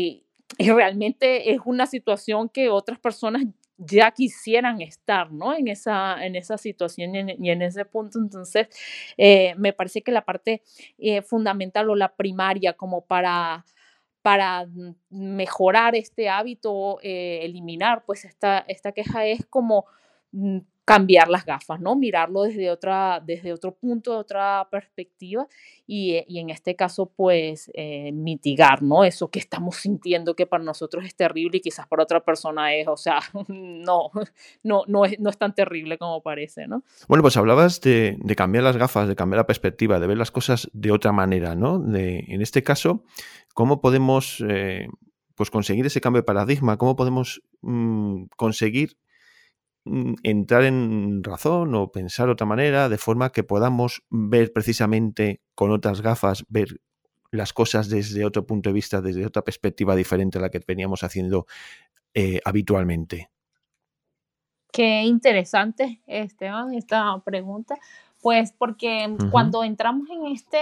realmente 0.60 1.54
es 1.54 1.60
una 1.66 1.86
situación 1.86 2.50
que 2.50 2.70
otras 2.70 3.00
personas 3.00 3.44
ya 3.78 4.12
quisieran 4.12 4.82
estar, 4.82 5.32
¿no? 5.32 5.54
En 5.54 5.68
esa, 5.68 6.26
en 6.26 6.36
esa 6.36 6.58
situación 6.58 7.14
y 7.14 7.50
en, 7.50 7.62
ese 7.62 7.84
punto. 7.86 8.20
Entonces, 8.20 8.68
eh, 9.18 9.54
me 9.58 9.74
parece 9.74 10.02
que 10.02 10.12
la 10.12 10.24
parte 10.24 10.62
eh, 10.98 11.22
fundamental 11.22 11.90
o 11.90 11.96
la 11.96 12.16
primaria 12.16 12.74
como 12.74 13.02
para 13.02 13.66
para 14.26 14.68
mejorar 15.12 15.94
este 15.94 16.30
hábito, 16.30 16.98
eh, 17.04 17.42
eliminar 17.44 18.06
pues 18.08 18.26
esta, 18.26 18.66
esta 18.68 18.92
queja 18.92 19.24
es 19.28 19.46
como 19.46 19.86
mm, 20.32 20.62
cambiar 20.86 21.30
las 21.30 21.46
gafas, 21.46 21.82
¿no? 21.82 21.96
Mirarlo 21.96 22.44
desde, 22.44 22.70
otra, 22.70 23.22
desde 23.26 23.52
otro 23.52 23.74
punto, 23.74 24.12
de 24.12 24.18
otra 24.18 24.68
perspectiva 24.70 25.48
y, 25.88 26.14
eh, 26.14 26.26
y 26.28 26.40
en 26.40 26.52
este 26.52 26.76
caso, 26.76 27.12
pues, 27.16 27.72
eh, 27.74 28.12
mitigar, 28.12 28.84
¿no? 28.84 29.04
Eso 29.04 29.30
que 29.30 29.40
estamos 29.40 29.78
sintiendo 29.78 30.36
que 30.36 30.46
para 30.46 30.64
nosotros 30.64 31.04
es 31.04 31.16
terrible 31.16 31.58
y 31.58 31.62
quizás 31.62 31.88
para 31.88 32.04
otra 32.04 32.24
persona 32.24 32.76
es, 32.76 32.88
o 32.88 32.98
sea, 32.98 33.20
no, 33.48 34.12
no, 34.64 34.84
no, 34.88 35.06
es, 35.06 35.20
no 35.20 35.32
es 35.32 35.38
tan 35.40 35.56
terrible 35.56 35.98
como 35.98 36.22
parece, 36.22 36.68
¿no? 36.68 36.84
Bueno, 37.08 37.24
pues 37.24 37.36
hablabas 37.36 37.82
de, 37.82 38.18
de 38.20 38.36
cambiar 38.36 38.64
las 38.64 38.78
gafas, 38.78 39.08
de 39.08 39.16
cambiar 39.16 39.40
la 39.40 39.48
perspectiva, 39.48 40.00
de 40.00 40.06
ver 40.06 40.18
las 40.18 40.30
cosas 40.30 40.70
de 40.72 40.92
otra 40.92 41.12
manera, 41.12 41.56
¿no? 41.56 41.80
De, 41.80 42.26
en 42.28 42.44
este 42.44 42.64
caso, 42.64 43.04
¿cómo 43.54 43.82
podemos... 43.82 44.44
Eh, 44.48 44.88
pues 45.38 45.52
conseguir 45.52 45.86
ese 45.86 46.00
cambio 46.00 46.22
de 46.22 46.26
paradigma, 46.26 46.78
cómo 46.78 46.96
podemos 46.96 47.42
mm, 47.62 48.28
conseguir 48.38 48.96
entrar 50.24 50.64
en 50.64 51.24
razón 51.24 51.76
o 51.76 51.92
pensar 51.92 52.28
de 52.28 52.34
otra 52.34 52.48
manera, 52.48 52.90
de 52.90 52.98
forma 52.98 53.32
que 53.32 53.44
podamos 53.44 54.04
ver 54.10 54.52
precisamente 54.52 55.42
con 55.54 55.72
otras 55.72 56.02
gafas, 56.02 56.46
ver 56.50 56.82
las 57.32 57.54
cosas 57.54 57.90
desde 57.90 58.26
otro 58.26 58.46
punto 58.46 58.70
de 58.70 58.74
vista, 58.74 59.02
desde 59.02 59.26
otra 59.26 59.44
perspectiva 59.44 59.96
diferente 59.96 60.38
a 60.38 60.42
la 60.42 60.50
que 60.50 60.62
veníamos 60.66 61.04
haciendo 61.04 61.46
eh, 62.14 62.40
habitualmente. 62.46 63.30
Qué 64.72 65.04
interesante, 65.04 66.02
Esteban, 66.06 66.74
esta 66.74 67.18
pregunta. 67.24 67.78
Pues 68.26 68.52
porque 68.52 69.16
cuando 69.30 69.64
entramos 69.64 70.10
en 70.10 70.26
este, 70.26 70.58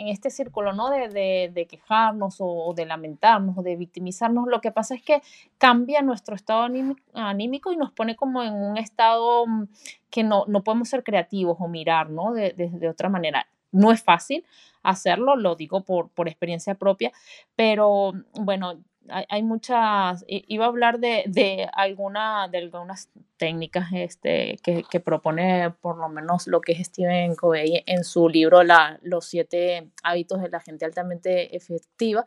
en 0.00 0.06
este 0.06 0.30
círculo, 0.30 0.72
¿no? 0.72 0.90
De, 0.90 1.50
de, 1.52 1.66
quejarnos 1.66 2.36
o, 2.38 2.72
de 2.72 2.86
lamentarnos 2.86 3.58
o 3.58 3.62
de 3.62 3.74
victimizarnos, 3.74 4.46
lo 4.46 4.60
que 4.60 4.70
pasa 4.70 4.94
es 4.94 5.02
que 5.02 5.20
cambia 5.58 6.02
nuestro 6.02 6.36
estado 6.36 6.68
anímico 7.14 7.72
y 7.72 7.76
nos 7.76 7.90
pone 7.90 8.14
como 8.14 8.44
en 8.44 8.54
un 8.54 8.76
estado 8.76 9.44
mm, 9.44 9.64
que 10.08 10.22
no, 10.22 10.44
no 10.46 10.62
podemos 10.62 10.88
ser 10.88 11.02
creativos 11.02 11.56
o 11.58 11.66
mirar, 11.66 12.10
¿no? 12.10 12.32
De, 12.32 12.52
de, 12.52 12.88
otra 12.88 13.08
manera. 13.08 13.48
No 13.72 13.90
es 13.90 14.04
fácil 14.04 14.44
hacerlo, 14.84 15.34
lo 15.34 15.56
digo 15.56 15.82
por, 15.82 16.10
por 16.10 16.28
experiencia 16.28 16.76
propia, 16.76 17.10
pero 17.56 18.12
bueno, 18.34 18.78
hay, 19.10 19.42
muchas, 19.42 20.24
iba 20.26 20.64
a 20.64 20.68
hablar 20.68 20.98
de, 20.98 21.24
de, 21.26 21.68
alguna, 21.72 22.48
de 22.48 22.58
algunas 22.58 23.08
técnicas 23.36 23.88
este, 23.92 24.58
que, 24.62 24.84
que, 24.88 25.00
propone 25.00 25.70
por 25.80 25.96
lo 25.98 26.08
menos 26.08 26.46
lo 26.46 26.60
que 26.60 26.72
es 26.72 26.86
Stephen 26.86 27.34
Covey 27.34 27.82
en 27.86 28.04
su 28.04 28.28
libro 28.28 28.62
la, 28.62 28.98
Los 29.02 29.26
siete 29.26 29.90
hábitos 30.02 30.42
de 30.42 30.48
la 30.48 30.60
gente 30.60 30.84
altamente 30.84 31.56
efectiva, 31.56 32.24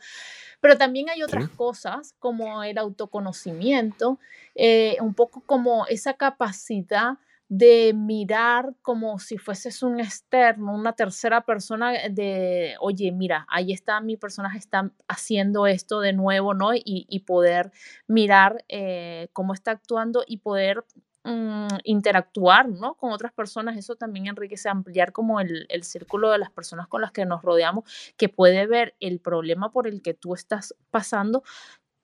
pero 0.60 0.78
también 0.78 1.10
hay 1.10 1.24
otras 1.24 1.50
cosas 1.50 2.16
como 2.20 2.64
el 2.64 2.78
autoconocimiento, 2.78 4.20
eh, 4.56 4.98
un 5.02 5.14
poco 5.14 5.42
como 5.46 5.86
esa 5.88 6.14
capacidad 6.14 7.18
de 7.56 7.94
mirar 7.94 8.74
como 8.82 9.20
si 9.20 9.38
fueses 9.38 9.84
un 9.84 10.00
externo, 10.00 10.74
una 10.74 10.94
tercera 10.94 11.42
persona 11.42 11.92
de, 12.10 12.74
oye, 12.80 13.12
mira, 13.12 13.46
ahí 13.48 13.72
está 13.72 14.02
mi 14.02 14.18
personaje, 14.18 14.58
está 14.58 14.90
haciendo 15.08 15.68
esto 15.68 16.00
de 16.00 16.14
nuevo, 16.14 16.56
¿no? 16.56 16.72
Y, 16.74 17.20
poder 17.28 17.72
mirar 18.08 18.66
eh, 18.70 19.30
cómo 19.34 19.54
está 19.54 19.70
actuando 19.70 20.24
y 20.26 20.38
poder 20.38 20.84
mm, 21.26 21.68
interactuar, 21.84 22.70
¿no? 22.70 22.96
Con 22.96 23.12
otras 23.12 23.32
personas, 23.32 23.78
eso 23.78 23.96
también 23.96 24.26
enriquece, 24.26 24.68
ampliar 24.68 25.12
como 25.12 25.40
el, 25.40 25.68
el 25.70 25.84
círculo 25.84 26.32
de 26.32 26.40
las 26.40 26.50
personas 26.50 26.88
con 26.88 27.02
las 27.02 27.12
que 27.12 27.26
nos 27.26 27.44
rodeamos, 27.44 27.84
que 28.18 28.30
puede 28.30 28.66
ver 28.66 28.96
el 29.00 29.20
problema 29.20 29.72
por 29.72 29.86
el 29.86 30.02
que 30.02 30.16
tú 30.16 30.34
estás 30.34 30.74
pasando 30.90 31.44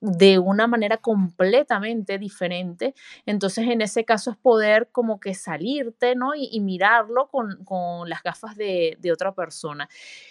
de 0.00 0.38
una 0.38 0.66
manera 0.66 0.96
completamente 0.96 2.18
diferente. 2.18 2.94
Entonces, 3.26 3.68
en 3.68 3.82
ese 3.82 4.04
caso 4.04 4.30
es 4.30 4.36
poder 4.36 4.88
como 4.90 5.20
que 5.20 5.34
salirte, 5.34 6.14
¿no? 6.14 6.34
Y, 6.34 6.60
mirarlo 6.60 7.28
con, 7.28 7.64
con, 7.64 8.08
las 8.08 8.22
gafas 8.22 8.56
de, 8.56 8.96
de 9.00 9.12
otra 9.12 9.34
persona. 9.34 9.88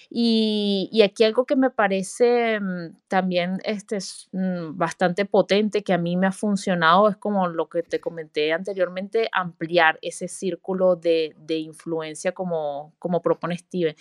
Y, 0.10 0.90
y, 0.92 1.04
aquí 1.04 1.24
algo 1.24 1.46
que 1.46 1.56
me 1.56 1.70
parece 1.70 2.60
mm, 2.60 2.96
también 3.08 3.60
este, 3.64 3.98
es, 3.98 4.30
mm, 4.32 4.76
bastante 4.78 5.26
potente, 5.26 5.84
que 5.84 5.94
a 5.94 5.98
mí 5.98 6.18
me 6.18 6.28
ha 6.28 6.32
funcionado, 6.32 7.10
es 7.10 7.18
como 7.18 7.48
lo 7.48 7.70
que 7.70 7.84
te 7.84 8.00
comenté 8.00 8.52
anteriormente, 8.54 9.30
ampliar 9.32 10.00
ese 10.02 10.28
círculo 10.28 10.96
de, 10.96 11.36
de 11.38 11.58
influencia 11.58 12.32
como, 12.32 12.94
como 12.98 13.22
propone 13.22 13.58
Steven. 13.58 13.96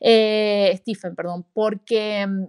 Eh, 0.00 0.72
Stephen, 0.76 1.16
perdón, 1.16 1.44
porque 1.52 2.26
mm, 2.26 2.44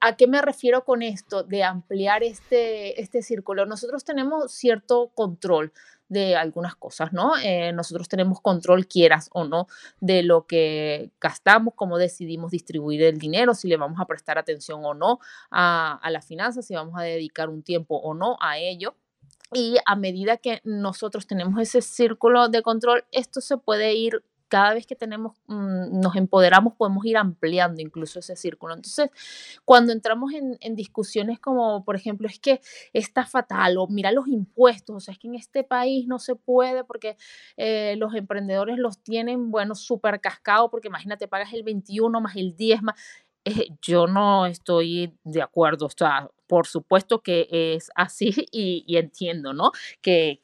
¿a 0.00 0.16
qué 0.16 0.26
me 0.26 0.40
refiero 0.40 0.84
con 0.84 1.02
esto 1.02 1.42
de 1.42 1.62
ampliar 1.62 2.13
este, 2.22 3.00
este 3.00 3.22
círculo? 3.22 3.66
Nosotros 3.66 4.04
tenemos 4.04 4.52
cierto 4.52 5.10
control 5.14 5.72
de 6.08 6.36
algunas 6.36 6.76
cosas, 6.76 7.12
¿no? 7.12 7.32
Eh, 7.42 7.72
nosotros 7.72 8.08
tenemos 8.08 8.40
control, 8.40 8.86
quieras 8.86 9.30
o 9.32 9.44
no, 9.44 9.66
de 10.00 10.22
lo 10.22 10.46
que 10.46 11.10
gastamos, 11.20 11.74
cómo 11.74 11.98
decidimos 11.98 12.50
distribuir 12.50 13.02
el 13.02 13.18
dinero, 13.18 13.54
si 13.54 13.68
le 13.68 13.76
vamos 13.76 14.00
a 14.00 14.06
prestar 14.06 14.38
atención 14.38 14.84
o 14.84 14.94
no 14.94 15.18
a, 15.50 15.98
a 16.02 16.10
las 16.10 16.26
finanzas, 16.26 16.66
si 16.66 16.74
vamos 16.74 16.94
a 16.98 17.02
dedicar 17.02 17.48
un 17.48 17.62
tiempo 17.62 17.96
o 17.96 18.14
no 18.14 18.36
a 18.40 18.58
ello. 18.58 18.94
Y 19.52 19.76
a 19.86 19.96
medida 19.96 20.36
que 20.36 20.60
nosotros 20.64 21.26
tenemos 21.26 21.60
ese 21.60 21.80
círculo 21.80 22.48
de 22.48 22.62
control, 22.62 23.04
esto 23.12 23.40
se 23.40 23.56
puede 23.56 23.94
ir 23.94 24.22
cada 24.54 24.72
vez 24.72 24.86
que 24.86 24.94
tenemos, 24.94 25.36
mm, 25.48 25.98
nos 26.00 26.14
empoderamos, 26.14 26.74
podemos 26.74 27.04
ir 27.04 27.16
ampliando 27.16 27.82
incluso 27.82 28.20
ese 28.20 28.36
círculo. 28.36 28.72
Entonces, 28.74 29.10
cuando 29.64 29.92
entramos 29.92 30.32
en, 30.32 30.76
discusiones 30.76 31.40
como, 31.40 31.84
por 31.84 31.96
ejemplo, 31.96 32.28
es 32.28 32.38
que 32.38 32.60
está 32.92 33.26
fatal 33.26 33.78
o 33.78 33.88
mira 33.88 34.12
los 34.12 34.28
impuestos, 34.28 34.94
o 34.94 35.00
sea, 35.00 35.10
es 35.10 35.18
que 35.18 35.26
en 35.26 35.34
este 35.34 35.64
país 35.64 36.06
no 36.06 36.20
se 36.20 36.36
puede 36.36 36.84
porque 36.84 37.16
eh, 37.56 37.96
los 37.98 38.14
emprendedores 38.14 38.78
los 38.78 39.02
tienen, 39.02 39.50
bueno, 39.50 39.74
súper 39.74 40.20
cascados, 40.20 40.70
porque 40.70 40.86
imagínate, 40.86 41.26
pagas 41.26 41.52
el 41.52 41.64
21 41.64 42.20
más 42.20 42.36
el 42.36 42.54
10 42.54 42.82
más, 42.82 42.94
eh, 43.44 43.70
yo 43.82 44.06
no 44.06 44.46
estoy 44.46 45.18
de 45.24 45.42
acuerdo, 45.42 45.86
o 45.86 45.90
por 46.46 46.66
supuesto 46.66 47.20
que 47.20 47.48
es 47.50 47.90
así 47.94 48.32
y, 48.52 48.96
entiendo, 48.96 49.52
¿no? 49.52 49.72
Que, 50.02 50.38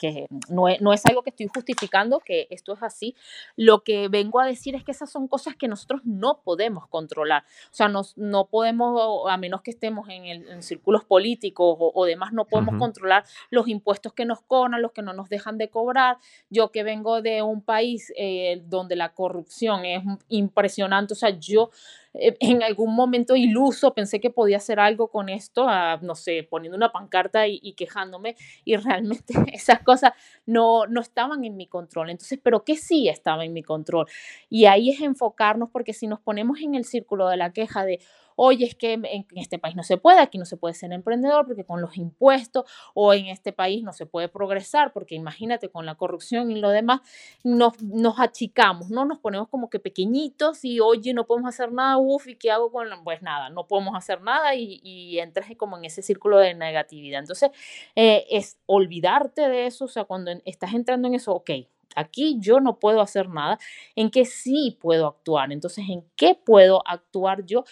no, 0.49 0.69
es, 0.69 0.81
no, 0.81 0.93
es, 0.93 1.05
algo 1.07 1.23
que 1.23 1.31
estoy 1.31 1.49
justificando, 1.53 2.21
que 2.21 2.47
esto 2.51 2.75
es 2.75 2.83
así. 2.83 3.15
Lo 3.57 3.83
que 3.83 4.09
vengo 4.09 4.41
a 4.41 4.47
decir 4.47 4.75
es 4.75 4.85
que 4.85 4.93
esas 4.93 5.11
son 5.11 5.29
cosas 5.29 5.57
que 5.57 5.69
nosotros 5.69 6.01
no 6.05 6.41
podemos 6.43 6.87
controlar. 6.87 7.45
O 7.67 7.75
sea, 7.75 7.89
nos, 7.89 8.17
no 8.17 8.47
podemos, 8.47 9.31
a 9.31 9.37
menos 9.37 9.63
que 9.63 9.71
estemos 9.71 10.09
en, 10.09 10.27
el, 10.27 10.63
círculos 10.63 11.05
políticos 11.05 11.77
o, 11.79 12.05
demás, 12.05 12.33
no 12.33 12.47
podemos 12.47 12.77
controlar 12.79 13.25
los 13.51 13.69
impuestos 13.69 14.13
que 14.13 14.25
nos 14.25 14.41
cobran, 14.43 14.83
los 14.83 14.93
que 14.93 15.03
no 15.03 15.13
nos 15.13 15.29
dejan 15.29 15.59
de 15.59 15.69
cobrar. 15.69 16.19
Yo 16.49 16.71
que 16.71 16.83
vengo 16.83 17.23
de 17.23 17.43
un 17.43 17.63
país 17.63 18.13
eh, 18.17 18.63
donde 18.67 18.97
la 18.97 19.13
corrupción 19.13 19.85
es 19.85 20.03
impresionante, 20.29 21.15
o 21.15 21.17
sea, 21.17 21.31
yo 21.31 21.71
en 22.41 22.63
algún 22.63 22.95
momento 22.95 23.37
iluso 23.37 23.95
pensé 23.95 24.21
que 24.21 24.31
podía 24.31 24.57
hacer 24.57 24.81
algo 24.81 25.09
con 25.09 25.29
esto, 25.29 25.67
no 26.03 26.15
sé, 26.15 26.47
poniendo 26.49 26.77
una 26.77 26.93
pancarta 26.93 27.47
y, 27.47 27.73
quejándome 27.75 28.37
y 28.65 28.77
realmente 28.77 29.35
esas 29.53 29.81
cosas 29.83 30.13
no, 30.47 30.87
no 30.87 31.01
estaban 31.01 31.45
en 31.45 31.57
mi 31.57 31.67
control. 31.67 32.11
Entonces, 32.11 32.39
pero 32.43 32.65
que 32.65 32.77
sí 32.77 33.09
estaba 33.09 33.45
en 33.45 33.53
mi 33.53 33.63
control. 33.63 34.07
Y 34.49 34.67
ahí 34.67 34.91
es 34.91 35.01
enfocarnos 35.01 35.71
porque 35.71 35.93
si 35.93 36.07
nos 36.07 36.21
ponemos 36.21 36.61
en 36.61 36.75
el 36.75 36.85
círculo 36.85 37.29
de 37.29 37.37
la 37.37 37.53
queja 37.53 37.85
de, 37.85 38.01
oye, 38.43 38.65
es 38.65 38.75
que 38.75 38.95
en, 38.95 39.27
este 39.37 39.59
país 39.59 39.77
no 39.77 39.83
se 39.83 39.99
puede, 39.99 40.19
aquí 40.19 40.39
no 40.39 40.47
se 40.47 40.57
puede 40.57 40.73
ser 40.73 40.91
emprendedor 40.93 41.45
porque 41.47 41.65
con 41.65 41.83
los 41.83 41.99
impuestos 41.99 42.65
o 42.95 43.13
en 43.13 43.27
este 43.27 43.53
país 43.53 43.83
no 43.83 43.93
se 43.93 44.07
puede 44.07 44.29
progresar 44.29 44.95
porque 44.95 45.15
imagínate 45.15 45.69
con 45.69 45.85
la 45.85 45.97
corrupción 45.97 46.51
y 46.51 46.59
lo 46.59 46.71
demás, 46.71 47.03
nos, 47.45 47.83
nos 47.83 48.19
achicamos, 48.19 48.89
¿no? 48.89 49.05
Nos 49.05 49.19
ponemos 49.19 49.49
como 49.49 49.69
que 49.69 49.79
pequeñitos 49.79 50.65
y 50.65 50.81
oye, 50.81 51.13
no 51.13 51.27
podemos 51.27 51.51
hacer 51.51 51.71
nada, 51.71 51.99
uff, 51.99 52.29
¿y 52.29 52.37
qué 52.37 52.51
hago 52.51 52.73
con 52.73 52.89
Pues 53.05 53.21
nada, 53.21 53.51
no 53.51 53.67
podemos 53.67 53.95
hacer 53.95 54.23
nada 54.23 54.55
y, 54.55 54.81
y 54.83 55.19
entras 55.19 55.51
como 55.59 55.77
en 55.77 55.85
ese 55.85 56.01
círculo 56.01 56.39
de 56.39 56.55
negatividad. 56.55 57.21
Entonces, 57.21 57.51
eh, 57.95 58.27
es 58.31 58.59
olvidarte 58.65 59.51
de 59.51 59.67
eso, 59.67 59.85
o 59.85 59.89
sea, 59.89 60.05
cuando 60.05 60.31
estás 60.47 60.73
entrando 60.73 61.09
en 61.09 61.15
eso, 61.15 61.35
ok, 61.35 61.51
aquí 61.97 62.37
yo 62.41 62.61
no 62.61 62.79
puedo 62.79 63.01
hacer 63.01 63.29
nada, 63.29 63.59
en 63.97 64.11
qué 64.11 64.25
sí 64.25 64.79
puedo 64.81 65.07
actuar, 65.07 65.53
entonces 65.53 65.85
en 65.89 66.05
qué 66.17 66.35
puedo 66.35 66.83
actuar 66.87 67.45
yo 67.47 67.65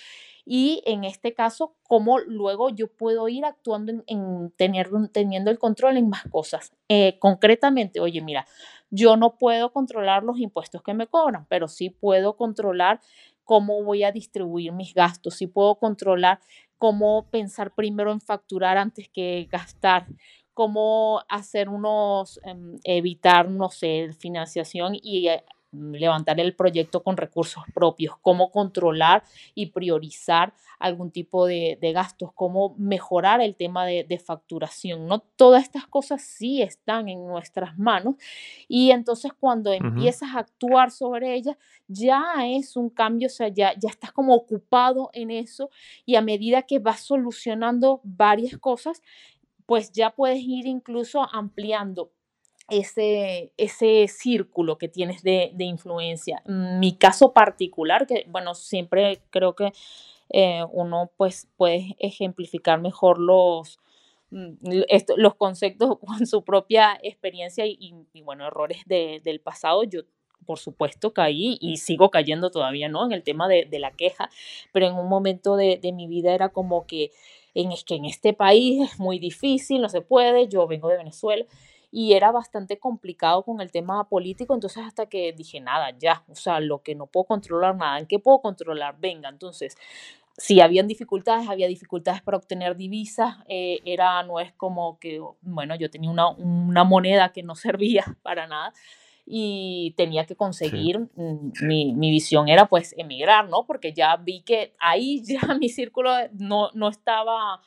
y 0.50 0.82
en 0.86 1.04
este 1.04 1.34
caso, 1.34 1.74
cómo 1.82 2.18
luego 2.20 2.70
yo 2.70 2.86
puedo 2.88 3.28
ir 3.28 3.44
actuando 3.44 3.92
en, 4.06 4.50
tener, 4.56 4.88
teniendo 5.12 5.50
el 5.50 5.58
control 5.58 5.98
en 5.98 6.08
más 6.08 6.22
cosas. 6.30 6.72
Eh, 6.88 7.18
concretamente, 7.18 8.00
oye, 8.00 8.22
mira, 8.22 8.46
yo 8.88 9.18
no 9.18 9.36
puedo 9.36 9.70
controlar 9.74 10.24
los 10.24 10.38
impuestos 10.38 10.82
que 10.82 10.94
me 10.94 11.06
cobran, 11.06 11.44
pero 11.50 11.68
sí 11.68 11.90
puedo 11.90 12.38
controlar 12.38 13.00
cómo 13.44 13.84
voy 13.84 14.04
a 14.04 14.10
distribuir 14.10 14.72
mis 14.72 14.94
gastos, 14.94 15.34
sí 15.36 15.46
puedo 15.46 15.74
controlar 15.74 16.40
cómo 16.78 17.28
pensar 17.30 17.74
primero 17.74 18.10
en 18.10 18.20
facturar 18.22 18.78
antes 18.78 19.10
que 19.10 19.48
gastar, 19.50 20.06
cómo 20.58 21.22
hacer 21.28 21.68
unos, 21.68 22.40
em, 22.42 22.80
evitar, 22.82 23.48
no 23.48 23.70
sé, 23.70 24.10
financiación 24.18 24.96
y 25.00 25.28
eh, 25.28 25.44
levantar 25.70 26.40
el 26.40 26.56
proyecto 26.56 27.04
con 27.04 27.16
recursos 27.16 27.62
propios, 27.72 28.16
cómo 28.22 28.50
controlar 28.50 29.22
y 29.54 29.66
priorizar 29.66 30.52
algún 30.80 31.12
tipo 31.12 31.46
de, 31.46 31.78
gastos, 31.94 32.32
cómo 32.34 32.74
mejorar 32.76 33.40
el 33.40 33.54
tema 33.54 33.86
de, 33.86 34.18
facturación, 34.18 35.06
¿no? 35.06 35.20
Todas 35.36 35.62
estas 35.62 35.86
cosas 35.86 36.22
sí 36.22 36.60
están 36.60 37.08
en 37.08 37.24
nuestras 37.24 37.78
manos 37.78 38.16
y 38.66 38.90
entonces 38.90 39.30
cuando 39.38 39.72
empiezas 39.72 40.34
a 40.34 40.40
actuar 40.40 40.90
sobre 40.90 41.34
ellas, 41.34 41.56
ya 41.86 42.24
es 42.46 42.76
un 42.76 42.90
cambio, 42.90 43.28
o 43.28 43.30
sea, 43.30 43.46
ya, 43.46 43.74
ya 43.78 43.90
estás 43.90 44.10
como 44.10 44.34
ocupado 44.34 45.10
en 45.12 45.30
eso 45.30 45.70
y 46.04 46.16
a 46.16 46.20
medida 46.20 46.62
que 46.62 46.80
vas 46.80 47.00
solucionando 47.00 48.00
varias 48.02 48.58
cosas, 48.58 49.02
pues 49.68 49.92
ya 49.92 50.12
puedes 50.12 50.40
ir 50.40 50.66
incluso 50.66 51.28
ampliando 51.30 52.10
ese, 52.70 53.52
ese 53.58 54.08
círculo 54.08 54.78
que 54.78 54.88
tienes 54.88 55.22
de, 55.22 55.52
influencia. 55.58 56.42
Mi 56.46 56.96
caso 56.96 57.34
particular, 57.34 58.06
que 58.06 58.24
bueno, 58.30 58.54
siempre 58.54 59.20
creo 59.28 59.54
que 59.54 59.74
eh, 60.30 60.64
uno 60.72 61.10
pues 61.18 61.48
puede 61.58 61.96
ejemplificar 61.98 62.80
mejor 62.80 63.18
los, 63.18 63.78
mm, 64.30 64.54
los 65.18 65.34
conceptos 65.34 65.98
con 66.06 66.26
su 66.26 66.42
propia 66.44 66.98
experiencia 67.02 67.66
y, 67.66 67.92
bueno, 68.24 68.46
errores 68.46 68.80
del 68.86 69.40
pasado. 69.40 69.84
Yo 69.84 70.00
por 70.46 70.58
supuesto 70.58 71.12
caí 71.12 71.58
y 71.60 71.76
sigo 71.76 72.10
cayendo 72.10 72.50
todavía, 72.50 72.88
¿no? 72.88 73.04
En 73.04 73.12
el 73.12 73.22
tema 73.22 73.48
de, 73.48 73.68
la 73.72 73.90
queja, 73.90 74.30
pero 74.72 74.86
en 74.86 74.94
un 74.94 75.10
momento 75.10 75.56
de, 75.56 75.76
de 75.76 75.92
mi 75.92 76.06
vida 76.06 76.32
era 76.32 76.48
como 76.48 76.86
que 76.86 77.10
en, 77.60 77.72
es 77.72 77.84
que 77.84 77.96
en 77.96 78.04
este 78.04 78.32
país 78.32 78.92
es 78.92 78.98
muy 79.00 79.18
difícil, 79.18 79.82
no 79.82 79.88
se 79.88 80.00
puede, 80.00 80.48
yo 80.48 80.66
vengo 80.66 80.88
de 80.88 80.96
Venezuela 80.96 81.44
y 81.90 82.12
era 82.12 82.30
bastante 82.30 82.78
complicado 82.78 83.42
con 83.42 83.60
el 83.60 83.72
tema 83.72 84.08
político, 84.08 84.54
entonces 84.54 84.84
hasta 84.86 85.06
que 85.06 85.32
dije, 85.32 85.60
nada, 85.60 85.90
ya, 85.98 86.24
o 86.28 86.34
sea, 86.34 86.60
lo 86.60 86.82
que 86.82 86.94
no 86.94 87.06
puedo 87.06 87.24
controlar, 87.24 87.74
nada, 87.76 87.98
¿en 87.98 88.06
qué 88.06 88.18
puedo 88.18 88.40
controlar? 88.40 88.96
Venga, 89.00 89.28
entonces, 89.28 89.76
si 90.36 90.60
habían 90.60 90.86
dificultades, 90.86 91.48
había 91.48 91.66
dificultades 91.66 92.22
para 92.22 92.36
obtener 92.36 92.76
divisas, 92.76 93.38
eh, 93.48 93.80
era, 93.84 94.22
no 94.22 94.38
es 94.38 94.52
como 94.52 94.98
que, 95.00 95.20
bueno, 95.40 95.74
yo 95.76 95.90
tenía 95.90 96.10
una, 96.10 96.28
una 96.28 96.84
moneda 96.84 97.32
que 97.32 97.42
no 97.42 97.54
servía 97.56 98.04
para 98.22 98.46
nada, 98.46 98.72
y 99.30 99.92
tenía 99.96 100.24
que 100.24 100.36
conseguir, 100.36 101.00
mm, 101.14 101.52
mi, 101.62 101.92
mi, 101.92 102.10
visión 102.10 102.48
era 102.48 102.66
pues 102.66 102.94
emigrar, 102.96 103.48
¿no? 103.48 103.66
Porque 103.66 103.92
ya 103.92 104.16
vi 104.16 104.40
que 104.40 104.74
ahí 104.78 105.22
ya 105.24 105.54
mi 105.54 105.68
círculo 105.68 106.10
no, 106.32 106.70
no 106.72 106.88
estaba, 106.88 107.60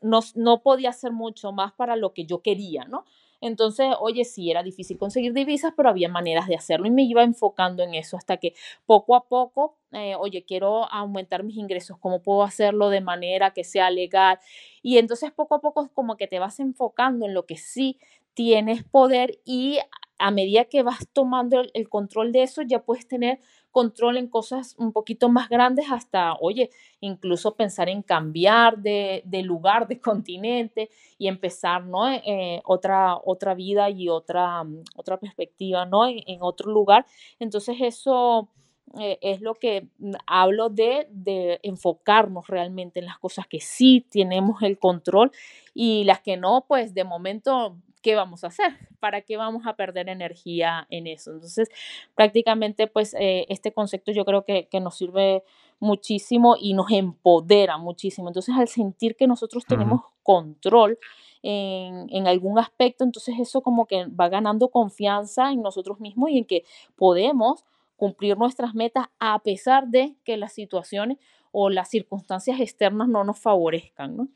no, 0.00 0.20
no 0.36 0.62
podía 0.62 0.90
hacer 0.90 1.10
mucho 1.10 1.50
más 1.50 1.72
para 1.72 1.96
lo 1.96 2.14
que 2.14 2.24
yo 2.24 2.40
quería, 2.40 2.84
¿no? 2.84 3.04
Entonces, 3.40 3.88
oye, 3.98 4.24
sí, 4.24 4.52
era 4.52 4.62
difícil 4.62 4.96
conseguir 4.96 5.32
divisas, 5.32 5.72
pero 5.76 5.88
había 5.88 6.08
maneras 6.08 6.46
de 6.46 6.54
hacerlo 6.54 6.86
y 6.86 6.92
me 6.92 7.02
iba 7.02 7.24
enfocando 7.24 7.82
en 7.82 7.94
eso 7.94 8.16
hasta 8.16 8.36
que 8.36 8.54
poco 8.86 9.16
a 9.16 9.26
poco, 9.26 9.76
eh, 9.90 10.14
oye, 10.14 10.44
quiero 10.44 10.88
aumentar 10.92 11.42
mis 11.42 11.56
ingresos, 11.56 11.98
¿cómo 11.98 12.22
puedo 12.22 12.44
hacerlo 12.44 12.88
de 12.88 13.00
manera 13.00 13.52
que 13.52 13.64
sea 13.64 13.90
legal? 13.90 14.38
Y 14.80 14.98
entonces 14.98 15.32
poco 15.32 15.56
a 15.56 15.60
poco 15.60 15.90
como 15.92 16.16
que 16.16 16.28
te 16.28 16.38
vas 16.38 16.60
enfocando 16.60 17.26
en 17.26 17.34
lo 17.34 17.44
que 17.44 17.56
sí 17.56 17.98
tienes 18.34 18.84
poder 18.84 19.40
y 19.44 19.80
a 20.22 20.30
medida 20.30 20.66
que 20.66 20.84
vas 20.84 21.08
tomando 21.12 21.62
el, 21.74 21.88
control 21.88 22.30
de 22.30 22.44
eso, 22.44 22.62
ya 22.62 22.84
puedes 22.84 23.08
tener 23.08 23.40
control 23.72 24.16
en 24.16 24.28
cosas 24.28 24.76
un 24.78 24.92
poquito 24.92 25.28
más 25.28 25.48
grandes 25.48 25.86
hasta, 25.90 26.34
oye, 26.34 26.70
incluso 27.00 27.56
pensar 27.56 27.88
en 27.88 28.02
cambiar 28.02 28.78
de, 28.78 29.24
lugar, 29.44 29.88
de 29.88 30.00
continente 30.00 30.90
y 31.18 31.26
empezar, 31.26 31.84
¿no? 31.84 32.08
Eh, 32.08 32.62
otra, 32.64 33.16
otra 33.16 33.54
vida 33.54 33.90
y 33.90 34.08
otra, 34.08 34.62
mm, 34.62 34.84
otra 34.96 35.18
perspectiva, 35.18 35.86
¿no? 35.86 36.06
En, 36.06 36.38
otro 36.40 36.70
lugar. 36.70 37.04
Entonces 37.38 37.76
eso... 37.80 38.48
Eh, 39.00 39.18
es 39.22 39.40
lo 39.40 39.54
que 39.54 39.88
mm, 40.00 40.12
hablo 40.26 40.68
de, 40.68 41.06
de, 41.08 41.60
enfocarnos 41.62 42.48
realmente 42.48 43.00
en 43.00 43.06
las 43.06 43.18
cosas 43.18 43.46
que 43.46 43.58
sí 43.58 44.06
tenemos 44.10 44.60
el 44.60 44.78
control 44.78 45.32
y 45.72 46.04
las 46.04 46.20
que 46.20 46.36
no, 46.36 46.66
pues 46.68 46.92
de 46.92 47.04
momento 47.04 47.78
¿qué 48.02 48.14
vamos 48.14 48.44
a 48.44 48.48
hacer? 48.48 48.72
¿Para 49.00 49.22
qué 49.22 49.36
vamos 49.36 49.66
a 49.66 49.74
perder 49.74 50.08
energía 50.08 50.86
en 50.90 51.06
eso? 51.06 51.32
Entonces, 51.32 51.68
prácticamente, 52.14 52.86
pues, 52.86 53.14
eh, 53.14 53.46
este 53.48 53.72
concepto 53.72 54.12
yo 54.12 54.24
creo 54.24 54.44
que, 54.44 54.68
nos 54.80 54.96
sirve 54.96 55.44
muchísimo 55.80 56.56
y 56.60 56.74
nos 56.74 56.90
empodera 56.90 57.78
muchísimo. 57.78 58.28
Entonces, 58.28 58.54
al 58.56 58.68
sentir 58.68 59.16
que 59.16 59.26
nosotros 59.26 59.64
tenemos 59.64 60.02
control 60.22 60.98
en, 61.42 62.06
en, 62.10 62.26
algún 62.26 62.58
aspecto, 62.58 63.04
entonces 63.04 63.36
eso 63.40 63.62
como 63.62 63.86
que 63.86 64.06
va 64.06 64.28
ganando 64.28 64.68
confianza 64.68 65.50
en 65.50 65.62
nosotros 65.62 65.98
mismos 66.00 66.30
y 66.30 66.38
en 66.38 66.44
que 66.44 66.64
podemos 66.96 67.64
cumplir 67.96 68.36
nuestras 68.36 68.74
metas 68.74 69.06
a 69.20 69.38
pesar 69.40 69.86
de 69.86 70.16
que 70.24 70.36
las 70.36 70.52
situaciones 70.52 71.18
o 71.52 71.70
las 71.70 71.88
circunstancias 71.88 72.58
externas 72.58 73.06
no 73.06 73.22
nos 73.22 73.38
favorezcan, 73.38 74.16
¿no? 74.16 74.28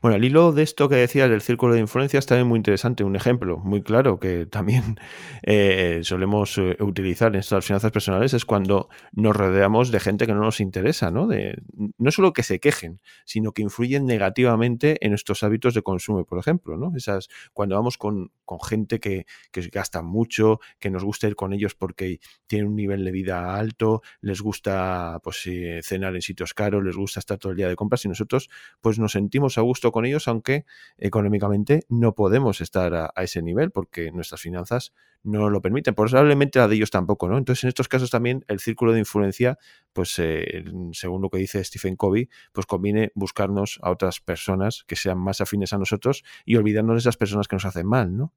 Bueno, 0.00 0.16
al 0.16 0.24
hilo 0.24 0.52
de 0.52 0.62
esto 0.62 0.88
que 0.88 0.96
decías 0.96 1.28
del 1.30 1.40
círculo 1.40 1.74
de 1.74 1.80
influencia 1.80 2.18
está 2.18 2.34
también 2.34 2.48
muy 2.48 2.56
interesante. 2.58 3.04
Un 3.04 3.16
ejemplo 3.16 3.58
muy 3.58 3.82
claro 3.82 4.18
que 4.18 4.46
también 4.46 4.98
eh, 5.42 6.00
solemos 6.02 6.58
eh, 6.58 6.76
utilizar 6.80 7.32
en 7.32 7.40
estas 7.40 7.64
finanzas 7.64 7.92
personales 7.92 8.34
es 8.34 8.44
cuando 8.44 8.88
nos 9.12 9.36
rodeamos 9.36 9.90
de 9.90 10.00
gente 10.00 10.26
que 10.26 10.34
no 10.34 10.40
nos 10.40 10.60
interesa, 10.60 11.10
¿no? 11.10 11.26
De, 11.26 11.56
no 11.98 12.10
solo 12.10 12.32
que 12.32 12.42
se 12.42 12.60
quejen, 12.60 13.00
sino 13.24 13.52
que 13.52 13.62
influyen 13.62 14.06
negativamente 14.06 14.98
en 15.04 15.10
nuestros 15.10 15.42
hábitos 15.42 15.74
de 15.74 15.82
consumo, 15.82 16.24
por 16.24 16.38
ejemplo, 16.38 16.76
¿no? 16.76 16.92
Esas, 16.96 17.28
cuando 17.52 17.76
vamos 17.76 17.98
con, 17.98 18.30
gente 18.62 19.00
que, 19.00 19.24
que 19.50 19.62
gasta 19.68 20.02
mucho, 20.02 20.60
que 20.78 20.90
nos 20.90 21.02
gusta 21.04 21.26
ir 21.26 21.36
con 21.36 21.54
ellos 21.54 21.74
porque 21.74 22.20
tienen 22.46 22.68
un 22.68 22.76
nivel 22.76 23.02
de 23.02 23.10
vida 23.10 23.56
alto, 23.56 24.02
les 24.20 24.42
gusta 24.42 25.20
pues, 25.22 25.46
eh, 25.46 25.80
cenar 25.82 26.14
en 26.14 26.20
sitios 26.20 26.52
caros, 26.52 26.84
les 26.84 26.94
gusta 26.94 27.20
estar 27.20 27.38
todo 27.38 27.52
el 27.52 27.56
día 27.56 27.68
de 27.68 27.76
compras 27.76 28.04
y 28.04 28.08
nosotros 28.08 28.50
pues 28.82 28.98
nos 28.98 29.12
sentimos 29.12 29.56
gusto 29.62 29.92
con 29.92 30.04
ellos, 30.06 30.28
aunque 30.28 30.64
económicamente 30.98 31.84
no 31.88 32.14
podemos 32.14 32.60
estar 32.60 32.94
a, 32.94 33.12
ese 33.22 33.42
nivel 33.42 33.70
porque 33.70 34.10
nuestras 34.10 34.40
finanzas 34.40 34.92
no 35.22 35.50
lo 35.50 35.60
permiten. 35.60 35.94
Probablemente 35.94 36.58
la 36.58 36.68
de 36.68 36.76
ellos 36.76 36.90
tampoco, 36.90 37.28
¿no? 37.28 37.38
Entonces, 37.38 37.64
en 37.64 37.68
estos 37.68 37.88
casos 37.88 38.10
también 38.10 38.44
el 38.48 38.60
círculo 38.60 38.92
de 38.92 38.98
influencia, 39.00 39.58
pues 39.92 40.18
eh, 40.18 40.64
según 40.92 41.22
lo 41.22 41.30
que 41.30 41.38
dice 41.38 41.62
Stephen 41.62 41.96
Covey, 41.96 42.28
pues 42.52 42.66
conviene 42.66 43.12
buscarnos 43.14 43.78
a 43.82 43.90
otras 43.90 44.20
personas 44.20 44.84
que 44.86 44.96
sean 44.96 45.18
más 45.18 45.40
afines 45.40 45.72
a 45.72 45.78
nosotros 45.78 46.24
y 46.44 46.56
olvidarnos 46.56 46.96
de 46.96 47.00
esas 47.00 47.16
personas 47.16 47.48
que 47.48 47.56
nos 47.56 47.64
hacen 47.64 47.86
mal, 47.86 48.16
¿no? 48.16 48.32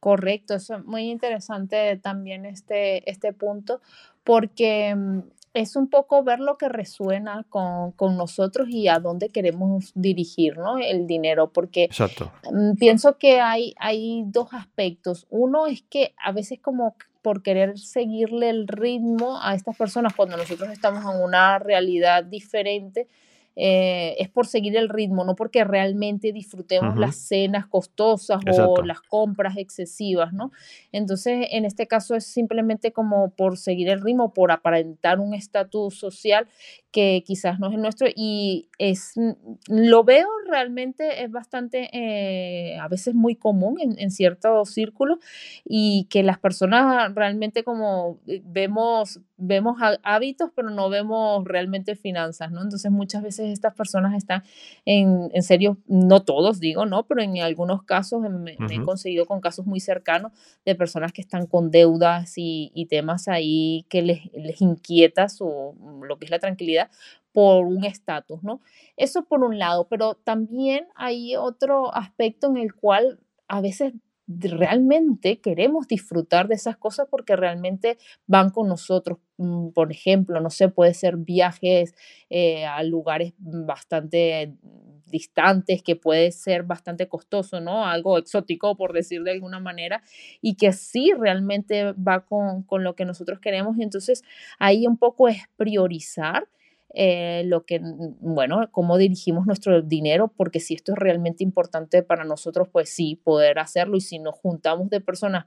Correcto, 0.00 0.54
es 0.54 0.70
muy 0.84 1.10
interesante 1.10 1.96
también 1.96 2.46
este, 2.46 3.08
este 3.10 3.32
punto, 3.32 3.80
porque 4.22 4.94
mm, 4.94 5.20
es 5.54 5.76
un 5.76 5.88
poco 5.88 6.22
ver 6.22 6.40
lo 6.40 6.58
que 6.58 6.68
resuena 6.68 7.44
con, 7.48 7.94
nosotros 8.16 8.68
y 8.70 8.88
a 8.88 8.98
dónde 8.98 9.28
queremos 9.28 9.92
dirigir 9.94 10.56
el 10.82 11.06
dinero, 11.06 11.52
porque 11.52 11.88
mm, 12.52 12.76
pienso 12.76 13.18
que 13.18 13.40
hay, 13.40 13.74
hay 13.78 14.24
dos 14.26 14.52
aspectos. 14.52 15.26
Uno 15.30 15.66
es 15.66 15.82
que 15.82 16.14
a 16.22 16.32
veces 16.32 16.58
como 16.60 16.96
por 17.22 17.42
querer 17.42 17.78
seguirle 17.78 18.48
el 18.50 18.68
ritmo 18.68 19.38
a 19.42 19.54
estas 19.54 19.76
personas 19.76 20.14
cuando 20.14 20.36
nosotros 20.36 20.70
estamos 20.70 21.02
en 21.02 21.20
una 21.20 21.58
realidad 21.58 22.24
diferente, 22.24 23.08
eh, 23.60 24.14
es 24.20 24.28
por 24.28 24.46
seguir 24.46 24.76
el 24.76 24.88
ritmo, 24.88 25.24
no 25.24 25.34
porque 25.34 25.64
realmente 25.64 26.32
disfrutemos 26.32 26.96
las 26.96 27.16
cenas 27.16 27.66
costosas 27.66 28.40
o 28.56 28.82
las 28.82 29.00
compras 29.00 29.56
excesivas, 29.56 30.32
¿no? 30.32 30.52
Entonces, 30.92 31.48
en 31.50 31.64
este 31.64 31.88
caso 31.88 32.14
es 32.14 32.24
simplemente 32.24 32.92
como 32.92 33.30
por 33.30 33.58
seguir 33.58 33.88
el 33.88 34.00
ritmo, 34.00 34.32
por 34.32 34.52
aparentar 34.52 35.18
un 35.18 35.34
estatus 35.34 35.98
social 35.98 36.46
que 36.92 37.24
quizás 37.26 37.58
no 37.58 37.68
es 37.68 37.74
el 37.74 37.82
nuestro 37.82 38.06
y 38.14 38.68
es, 38.78 39.14
lo 39.66 40.04
veo 40.04 40.28
realmente 40.48 41.24
es 41.24 41.30
bastante, 41.30 41.90
eh, 41.92 42.78
a 42.78 42.86
veces 42.86 43.14
muy 43.14 43.34
común 43.34 43.80
en, 43.80 43.98
en 43.98 44.12
ciertos 44.12 44.70
círculos 44.70 45.18
y 45.64 46.06
que 46.10 46.22
las 46.22 46.38
personas 46.38 47.12
realmente 47.12 47.64
como 47.64 48.20
eh, 48.28 48.40
vemos, 48.44 49.20
vemos 49.38 49.78
hábitos, 50.02 50.50
pero 50.54 50.68
no 50.70 50.90
vemos 50.90 51.44
realmente 51.44 51.94
finanzas, 51.94 52.50
¿no? 52.50 52.62
Entonces 52.62 52.90
muchas 52.90 53.22
veces 53.22 53.50
estas 53.50 53.74
personas 53.74 54.14
están 54.14 54.42
en, 54.84 55.30
en 55.32 55.42
serio, 55.42 55.78
no 55.86 56.24
todos 56.24 56.58
digo, 56.60 56.84
¿no? 56.86 57.06
Pero 57.06 57.22
en 57.22 57.38
algunos 57.38 57.84
casos 57.84 58.20
me, 58.20 58.56
he 58.70 58.84
conseguido 58.84 59.26
con 59.26 59.40
casos 59.40 59.64
muy 59.64 59.80
cercanos 59.80 60.32
de 60.66 60.74
personas 60.74 61.12
que 61.12 61.22
están 61.22 61.46
con 61.46 61.70
deudas 61.70 62.36
y, 62.36 62.72
y 62.74 62.86
temas 62.86 63.28
ahí 63.28 63.86
que 63.88 64.02
les, 64.02 64.20
les 64.34 64.60
inquieta 64.60 65.28
su, 65.28 65.74
lo 66.02 66.18
que 66.18 66.24
es 66.24 66.30
la 66.30 66.40
tranquilidad 66.40 66.90
por 67.32 67.64
un 67.64 67.84
estatus, 67.84 68.42
¿no? 68.42 68.60
Eso 68.96 69.24
por 69.24 69.44
un 69.44 69.58
lado, 69.58 69.86
pero 69.88 70.14
también 70.14 70.88
hay 70.96 71.36
otro 71.36 71.94
aspecto 71.94 72.48
en 72.48 72.56
el 72.56 72.74
cual 72.74 73.20
a 73.46 73.60
veces 73.60 73.94
realmente 74.28 75.40
queremos 75.40 75.88
disfrutar 75.88 76.48
de 76.48 76.54
esas 76.54 76.76
cosas 76.76 77.08
porque 77.10 77.36
realmente 77.36 77.98
van 78.26 78.50
con 78.50 78.68
nosotros. 78.68 79.18
Mm, 79.38 79.70
por 79.70 79.90
ejemplo, 79.92 80.40
no 80.40 80.50
sé, 80.50 80.68
puede 80.68 80.94
ser 80.94 81.16
viajes 81.16 81.94
eh, 82.30 82.66
a 82.66 82.82
lugares 82.82 83.32
bastante 83.38 84.54
distantes, 85.06 85.82
que 85.82 85.96
puede 85.96 86.32
ser 86.32 86.64
bastante 86.64 87.08
costoso, 87.08 87.60
¿no? 87.60 87.86
Algo 87.86 88.18
exótico, 88.18 88.76
por 88.76 88.92
decir 88.92 89.22
de 89.22 89.30
alguna 89.32 89.58
manera, 89.60 90.02
y 90.42 90.54
que 90.56 90.72
sí 90.72 91.12
realmente 91.18 91.92
va 91.92 92.26
con, 92.26 92.62
con 92.64 92.84
lo 92.84 92.94
que 92.94 93.06
nosotros 93.06 93.40
queremos. 93.40 93.78
Entonces 93.78 94.22
ahí 94.58 94.86
un 94.86 94.98
poco 94.98 95.28
es 95.28 95.38
priorizar 95.56 96.46
eh, 96.94 97.42
lo 97.44 97.64
que, 97.66 97.80
bueno, 97.82 98.68
cómo 98.70 98.96
dirigimos 98.96 99.46
nuestro 99.46 99.82
dinero, 99.82 100.32
porque 100.36 100.60
si 100.60 100.74
esto 100.74 100.92
es 100.92 100.98
realmente 100.98 101.44
importante 101.44 102.02
para 102.02 102.24
nosotros, 102.24 102.68
pues 102.72 102.88
sí, 102.88 103.20
poder 103.22 103.58
hacerlo. 103.58 103.96
Y 103.96 104.00
si 104.00 104.18
nos 104.18 104.34
juntamos 104.36 104.88
de 104.88 105.00
personas 105.00 105.44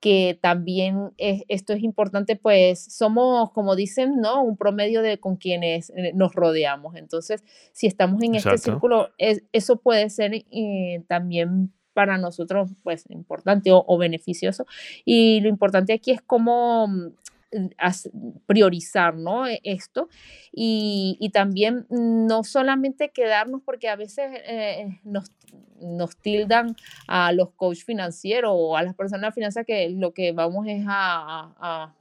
que 0.00 0.38
también 0.40 1.12
esto 1.16 1.72
es 1.72 1.82
importante, 1.82 2.36
pues 2.36 2.84
somos, 2.94 3.50
como 3.52 3.74
dicen, 3.74 4.20
¿no? 4.20 4.42
Un 4.42 4.56
promedio 4.56 5.00
de 5.00 5.18
con 5.18 5.36
quienes 5.36 5.90
eh, 5.96 6.12
nos 6.14 6.34
rodeamos. 6.34 6.94
Entonces, 6.94 7.42
si 7.72 7.86
estamos 7.86 8.22
en 8.22 8.34
este 8.34 8.58
círculo, 8.58 9.08
eso 9.18 9.76
puede 9.76 10.10
ser 10.10 10.34
eh, 10.34 11.02
también 11.08 11.72
para 11.94 12.18
nosotros, 12.18 12.70
pues, 12.82 13.08
importante 13.08 13.72
o, 13.72 13.82
o, 13.86 13.96
beneficioso. 13.96 14.66
Y 15.04 15.40
lo 15.40 15.48
importante 15.48 15.92
aquí 15.92 16.10
es 16.10 16.20
cómo 16.20 16.88
priorizar 18.46 19.16
¿no? 19.16 19.46
E, 19.46 19.60
esto 19.64 20.08
y, 20.52 21.30
también 21.32 21.86
no 21.90 22.44
solamente 22.44 23.10
quedarnos 23.10 23.62
porque 23.64 23.88
a 23.88 23.96
veces 23.96 24.30
eh, 24.46 25.00
nos, 25.04 25.32
nos, 25.80 26.16
tildan 26.16 26.76
a 27.08 27.32
los 27.32 27.50
coach 27.50 27.84
financieros 27.84 28.52
o 28.54 28.76
a 28.76 28.82
las 28.82 28.94
personas 28.94 29.30
de 29.30 29.34
finanzas 29.34 29.66
que 29.66 29.90
lo 29.90 30.12
que 30.12 30.32
vamos 30.32 30.66
es 30.68 30.84
a 30.86 31.92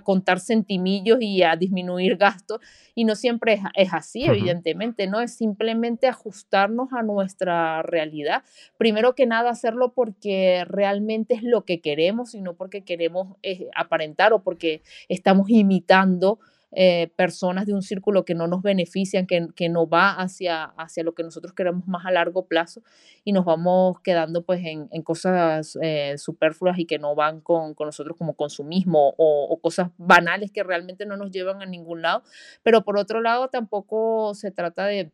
contar 0.00 0.40
centimillos 0.40 1.18
y 1.20 1.42
a 1.42 1.56
disminuir 1.56 2.16
gastos. 2.16 2.60
Y 2.94 3.04
no 3.04 3.14
siempre 3.14 3.60
es, 3.74 3.92
así, 3.92 4.24
evidentemente, 4.24 5.06
¿no? 5.06 5.20
Es 5.20 5.34
simplemente 5.34 6.06
ajustarnos 6.06 6.92
a 6.92 7.02
nuestra 7.02 7.82
realidad. 7.82 8.42
Primero 8.76 9.14
que 9.14 9.26
nada, 9.26 9.50
hacerlo 9.50 9.92
porque 9.94 10.64
realmente 10.66 11.34
es 11.34 11.42
lo 11.42 11.64
que 11.64 11.80
queremos 11.80 12.34
y 12.34 12.40
no 12.40 12.54
porque 12.54 12.82
queremos 12.82 13.36
eh, 13.42 13.68
aparentar 13.74 14.32
o 14.32 14.42
porque 14.42 14.82
estamos 15.08 15.48
imitando 15.48 16.38
eh, 16.72 17.12
personas 17.16 17.66
de 17.66 17.74
un 17.74 17.82
círculo 17.82 18.24
que 18.24 18.34
no 18.34 18.46
nos 18.46 18.62
benefician, 18.62 19.26
que, 19.26 19.48
que, 19.54 19.68
no 19.68 19.86
va 19.86 20.12
hacia, 20.12 20.64
hacia 20.64 21.04
lo 21.04 21.14
que 21.14 21.22
nosotros 21.22 21.52
queremos 21.52 21.86
más 21.86 22.06
a 22.06 22.10
largo 22.10 22.46
plazo 22.46 22.82
y 23.24 23.32
nos 23.32 23.44
vamos 23.44 24.00
quedando 24.00 24.42
pues 24.44 24.64
en, 24.64 24.88
en 24.90 25.02
cosas 25.02 25.78
eh, 25.82 26.16
superfluas 26.16 26.78
y 26.78 26.86
que 26.86 26.98
no 26.98 27.14
van 27.14 27.40
con, 27.40 27.74
con 27.74 27.86
nosotros 27.86 28.16
como 28.16 28.34
consumismo 28.34 29.14
o, 29.18 29.46
o, 29.50 29.60
cosas 29.60 29.90
banales 29.98 30.50
que 30.50 30.62
realmente 30.62 31.04
no 31.06 31.16
nos 31.16 31.30
llevan 31.30 31.62
a 31.62 31.66
ningún 31.66 32.02
lado. 32.02 32.22
Pero 32.62 32.84
por 32.84 32.96
otro 32.96 33.20
lado, 33.20 33.48
tampoco 33.48 34.34
se 34.34 34.50
trata 34.50 34.86
de 34.86 35.12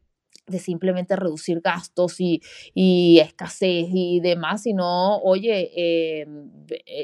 de 0.49 0.59
simplemente 0.59 1.15
reducir 1.15 1.61
gastos 1.61 2.21
y, 2.21 2.43
y, 2.75 3.21
escasez 3.21 3.87
y 3.93 4.21
demás, 4.21 4.63
sino, 4.63 5.19
oye, 5.19 5.71
eh, 5.77 6.27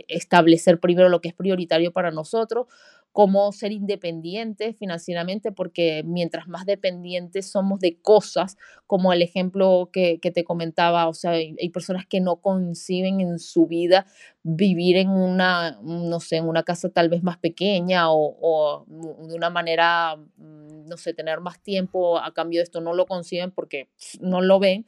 establecer 0.08 0.80
primero 0.80 1.08
lo 1.08 1.20
que 1.20 1.28
es 1.28 1.34
prioritario 1.34 1.92
para 1.92 2.10
nosotros, 2.10 2.66
cómo 3.14 3.53
ser 3.53 3.70
independientes 3.70 4.77
financieramente, 4.77 5.53
porque 5.53 6.03
mientras 6.05 6.48
más 6.48 6.66
dependientes 6.66 7.48
somos 7.48 7.79
de 7.79 7.96
cosas, 8.00 8.57
como 8.88 9.12
el 9.12 9.22
ejemplo 9.22 9.88
que, 9.92 10.18
te 10.20 10.42
comentaba, 10.42 11.07
o 11.07 11.14
sea, 11.14 11.31
hay, 11.31 11.68
personas 11.68 12.07
que 12.07 12.20
no 12.20 12.40
conciben 12.40 13.20
en 13.20 13.38
su 13.38 13.68
vida 13.68 14.05
vivir 14.42 14.96
en 14.96 15.11
una, 15.11 15.79
no 15.81 16.18
sé, 16.18 16.38
en 16.38 16.48
una 16.48 16.64
casa 16.64 16.88
tal 16.88 17.09
vez 17.09 17.22
más 17.22 17.38
pequeña 17.38 18.11
o, 18.11 18.37
o 18.40 18.85
de 19.29 19.37
una 19.37 19.48
manera, 19.48 20.16
mm, 20.16 20.88
no 20.88 20.96
sé, 20.96 21.14
tener 21.14 21.38
más 21.40 21.62
tiempo 21.62 22.18
a 22.18 22.35
cambio 22.35 22.59
de 22.59 22.64
esto, 22.64 22.81
no 22.81 22.94
lo 22.94 23.07
conciben 23.07 23.53
porque 23.53 23.90
no 24.20 24.40
lo 24.40 24.59
ven 24.59 24.87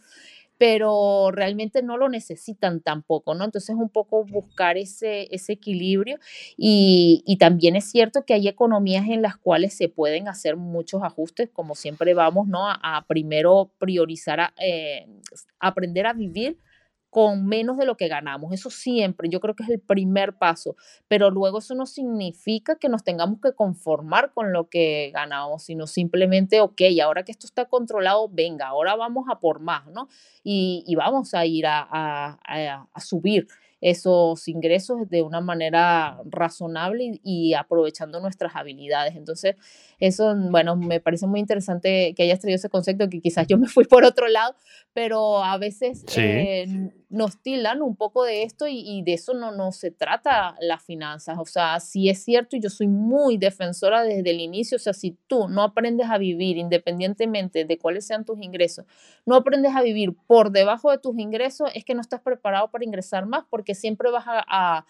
pero 0.59 1.31
realmente 1.33 1.83
no 1.83 1.97
lo 1.97 2.09
necesitan 2.09 2.81
tampoco, 2.81 3.35
¿no? 3.35 3.45
Entonces 3.45 3.77
un 3.77 3.91
poco 3.91 4.25
buscar 4.25 4.77
ese, 4.77 5.29
ese 5.35 5.55
equilibrio 5.55 6.19
y, 6.57 7.23
y, 7.27 7.37
también 7.37 7.77
es 7.77 7.91
cierto 7.91 8.25
que 8.25 8.35
hay 8.35 8.49
economías 8.49 9.07
en 9.09 9.23
las 9.23 9.37
cuales 9.37 9.77
se 9.77 9.89
pueden 9.89 10.29
hacer 10.29 10.57
muchos 10.57 11.03
ajustes, 11.03 11.51
como 11.53 11.75
siempre 11.75 12.15
vamos, 12.15 12.49
¿no? 12.49 12.69
A, 12.69 13.05
primero 13.09 13.71
priorizar, 13.79 14.41
a, 14.41 14.55
eh, 14.59 15.07
aprender 15.61 16.07
a 16.07 16.13
vivir 16.13 16.59
con 17.17 17.47
menos 17.47 17.79
de 17.79 17.87
lo 17.87 17.97
que 17.97 18.09
ganamos. 18.09 18.53
Eso 18.53 18.69
siempre, 18.69 19.31
yo 19.31 19.41
creo 19.41 19.57
que 19.57 19.63
es 19.63 19.71
el 19.71 19.81
primer 19.81 20.37
paso, 20.37 20.77
pero 21.09 21.31
luego 21.31 21.61
eso 21.61 21.75
no 21.75 21.87
significa 21.87 22.77
que 22.77 22.91
nos 22.91 23.05
tengamos 23.05 23.41
que 23.41 23.55
conformar 23.55 24.35
con 24.35 24.53
lo 24.53 24.69
que 24.69 25.13
ganamos, 25.15 25.63
sino 25.63 25.87
simplemente, 25.87 26.61
ok, 26.61 26.83
ahora 27.03 27.23
que 27.23 27.33
esto 27.33 27.47
está 27.47 27.65
controlado, 27.65 28.29
venga, 28.29 28.67
ahora 28.67 28.97
vamos 28.97 29.25
a 29.31 29.41
por 29.41 29.61
más, 29.61 29.87
¿no? 29.87 30.09
Y, 30.45 30.85
y 30.87 30.95
vamos 30.95 31.33
a 31.33 31.47
ir 31.47 31.65
a, 31.67 31.89
a, 31.91 32.87
a 32.93 33.01
subir 33.01 33.49
esos 33.87 34.49
ingresos 34.49 35.09
de 35.09 35.23
una 35.23 35.41
manera 35.41 36.21
razonable 36.25 37.21
y, 37.23 37.55
aprovechando 37.55 38.19
nuestras 38.19 38.57
habilidades. 38.57 39.15
Entonces, 39.15 39.55
eso, 40.01 40.35
bueno, 40.51 40.75
me 40.75 40.99
parece 40.99 41.29
muy 41.29 41.39
interesante 41.39 42.13
que 42.17 42.25
hayas 42.25 42.41
traído 42.41 42.57
ese 42.57 42.69
concepto, 42.69 43.09
que 43.09 43.21
quizás 43.21 43.47
yo 43.47 43.57
me 43.59 43.69
fui 43.69 43.85
por 43.85 44.05
otro 44.05 44.27
lado, 44.27 44.57
pero 44.93 45.45
a 45.45 45.57
veces 45.57 46.05
eh, 46.17 46.91
nos 47.11 47.41
tildan 47.41 47.81
un 47.81 47.95
poco 47.95 48.25
de 48.25 48.43
esto 48.43 48.67
y, 48.69 49.03
de 49.03 49.13
eso 49.13 49.35
no, 49.35 49.53
no 49.53 49.71
se 49.71 49.93
trata 49.93 50.57
las 50.61 50.83
finanzas. 50.83 51.39
O 51.39 51.45
sea, 51.45 51.79
sí 51.79 52.09
es 52.09 52.25
cierto 52.25 52.57
y 52.57 52.61
yo 52.61 52.71
soy 52.71 52.89
muy 52.89 53.37
defensora 53.37 54.03
desde 54.03 54.31
el 54.31 54.41
inicio. 54.41 54.77
O 54.77 54.81
sea, 54.81 54.95
si 54.95 55.17
tú 55.29 55.49
no 55.49 55.63
aprendes 55.63 56.09
a 56.11 56.19
vivir 56.19 56.57
independientemente 56.57 57.65
de 57.65 57.79
cuáles 57.79 58.05
sean 58.05 58.25
tus 58.25 58.43
ingresos, 58.43 58.85
no 59.25 59.37
aprendes 59.37 59.77
a 59.77 59.83
vivir 59.83 60.17
por 60.27 60.51
debajo 60.51 60.91
de 60.91 60.99
tus 60.99 61.17
ingresos, 61.19 61.71
es 61.75 61.85
que 61.85 61.95
no 61.95 62.01
estás 62.01 62.21
preparado 62.21 62.69
para 62.73 62.85
ingresar 62.85 63.27
más 63.27 63.45
porque 63.49 63.76
siempre 63.77 64.11
vas 64.11 64.25
a 64.27 64.85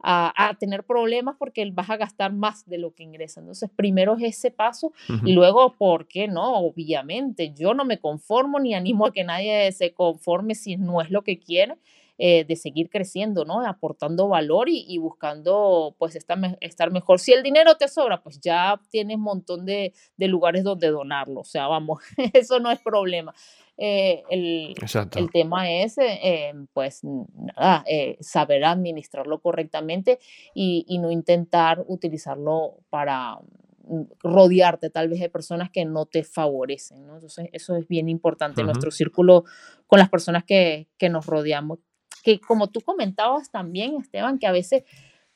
a, 0.00 0.56
tener 0.58 0.84
problemas 0.84 1.36
porque 1.38 1.68
vas 1.72 1.90
a 1.90 1.96
gastar 1.96 2.32
más 2.32 2.66
de 2.66 2.78
lo 2.78 2.94
que 2.94 3.02
ingresa. 3.02 3.40
Entonces, 3.40 3.70
primero 3.74 4.16
es 4.16 4.36
ese 4.36 4.50
paso 4.50 4.92
y 5.24 5.32
luego, 5.32 5.74
¿por 5.74 6.06
qué 6.06 6.28
no? 6.28 6.54
Obviamente, 6.54 7.52
yo 7.54 7.74
no 7.74 7.84
me 7.84 7.98
conformo 7.98 8.60
ni 8.60 8.74
animo 8.74 9.06
a 9.06 9.12
que 9.12 9.24
nadie 9.24 9.70
se 9.72 9.92
conforme 9.92 10.54
si 10.54 10.76
no 10.76 11.00
es 11.00 11.10
lo 11.10 11.22
que 11.22 11.38
quiere. 11.38 11.76
Eh, 12.20 12.44
de 12.44 12.56
seguir 12.56 12.90
creciendo, 12.90 13.44
¿no? 13.44 13.64
Aportando 13.64 14.26
valor 14.26 14.68
y, 14.68 14.98
buscando, 14.98 15.94
pues, 16.00 16.16
estar, 16.16 16.36
estar, 16.60 16.90
mejor. 16.90 17.20
Si 17.20 17.32
el 17.32 17.44
dinero 17.44 17.76
te 17.76 17.86
sobra, 17.86 18.20
pues 18.24 18.40
ya 18.40 18.80
tienes 18.90 19.18
un 19.18 19.22
montón 19.22 19.64
de, 19.64 19.92
de 20.16 20.26
lugares 20.26 20.64
donde 20.64 20.88
donarlo. 20.88 21.42
O 21.42 21.44
sea, 21.44 21.68
vamos, 21.68 22.00
eso 22.34 22.58
no 22.58 22.72
es 22.72 22.80
problema. 22.80 23.32
Eh, 23.80 24.24
el, 24.28 24.74
el, 25.14 25.30
tema 25.30 25.70
es, 25.70 25.98
eh, 25.98 26.18
eh, 26.20 26.52
pues, 26.72 27.02
nada, 27.04 27.84
saber 28.18 28.64
administrarlo 28.64 29.40
correctamente 29.40 30.18
y, 30.52 30.84
y, 30.88 30.98
no 30.98 31.12
intentar 31.12 31.84
utilizarlo 31.86 32.78
para 32.90 33.36
mm, 33.84 34.02
rodearte 34.18 34.90
tal 34.90 35.08
vez 35.08 35.20
de 35.20 35.30
personas 35.30 35.70
que 35.70 35.84
no 35.84 36.06
te 36.06 36.24
favorecen, 36.24 37.06
¿no? 37.06 37.14
Entonces, 37.14 37.50
eso 37.52 37.76
es 37.76 37.86
bien 37.86 38.08
importante, 38.08 38.64
nuestro 38.64 38.90
círculo 38.90 39.44
con 39.86 40.00
las 40.00 40.08
personas 40.08 40.42
que, 40.42 40.88
que 40.98 41.08
nos 41.08 41.26
rodeamos. 41.26 41.78
Que 42.24 42.40
como 42.40 42.70
tú 42.70 42.80
comentabas 42.80 43.52
también, 43.52 43.94
Esteban, 43.94 44.40
que 44.40 44.48
a 44.48 44.52
veces 44.52 44.82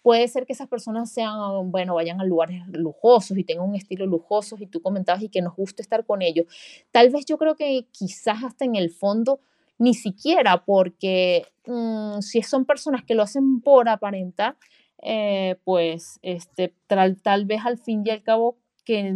puede 0.03 0.29
ser 0.29 0.47
que 0.47 0.53
esas 0.53 0.69
personas 0.69 1.13
sean, 1.13 1.71
bueno, 1.71 1.95
vayan 1.95 2.21
a 2.21 2.25
lugares 2.25 2.63
lujosos 2.69 3.39
y 3.39 3.45
tengan 3.45 3.69
un 3.69 3.77
estilo 3.77 4.05
lujoso 4.07 4.57
y 4.61 4.67
tú 4.67 4.83
comentabas 4.83 5.23
y 5.23 5.29
que 5.29 5.43
nos 5.43 5.57
guste 5.57 5.83
estar 5.83 6.05
con 6.05 6.23
ellos. 6.23 6.47
Tal 6.91 7.11
vez 7.11 7.25
yo 7.25 7.39
creo 7.39 7.55
que 7.55 7.87
quizás 7.93 8.43
hasta 8.45 8.65
en 8.65 8.77
el 8.77 8.91
fondo 8.91 9.41
ni 9.79 9.95
siquiera 9.95 10.65
porque 10.65 11.47
mm, 11.67 12.21
si 12.21 12.43
son 12.43 12.65
personas 12.65 13.05
que 13.05 13.15
lo 13.15 13.23
hacen 13.23 13.61
por 13.61 13.89
aparentar, 13.89 14.57
eh, 15.03 15.57
pues 15.65 16.19
este, 16.23 16.75
tal, 16.87 17.21
tal 17.21 17.45
vez 17.45 17.61
al 17.65 17.79
fin 17.79 18.03
y 18.05 18.11
al 18.11 18.23
cabo 18.23 18.57
que 18.85 19.15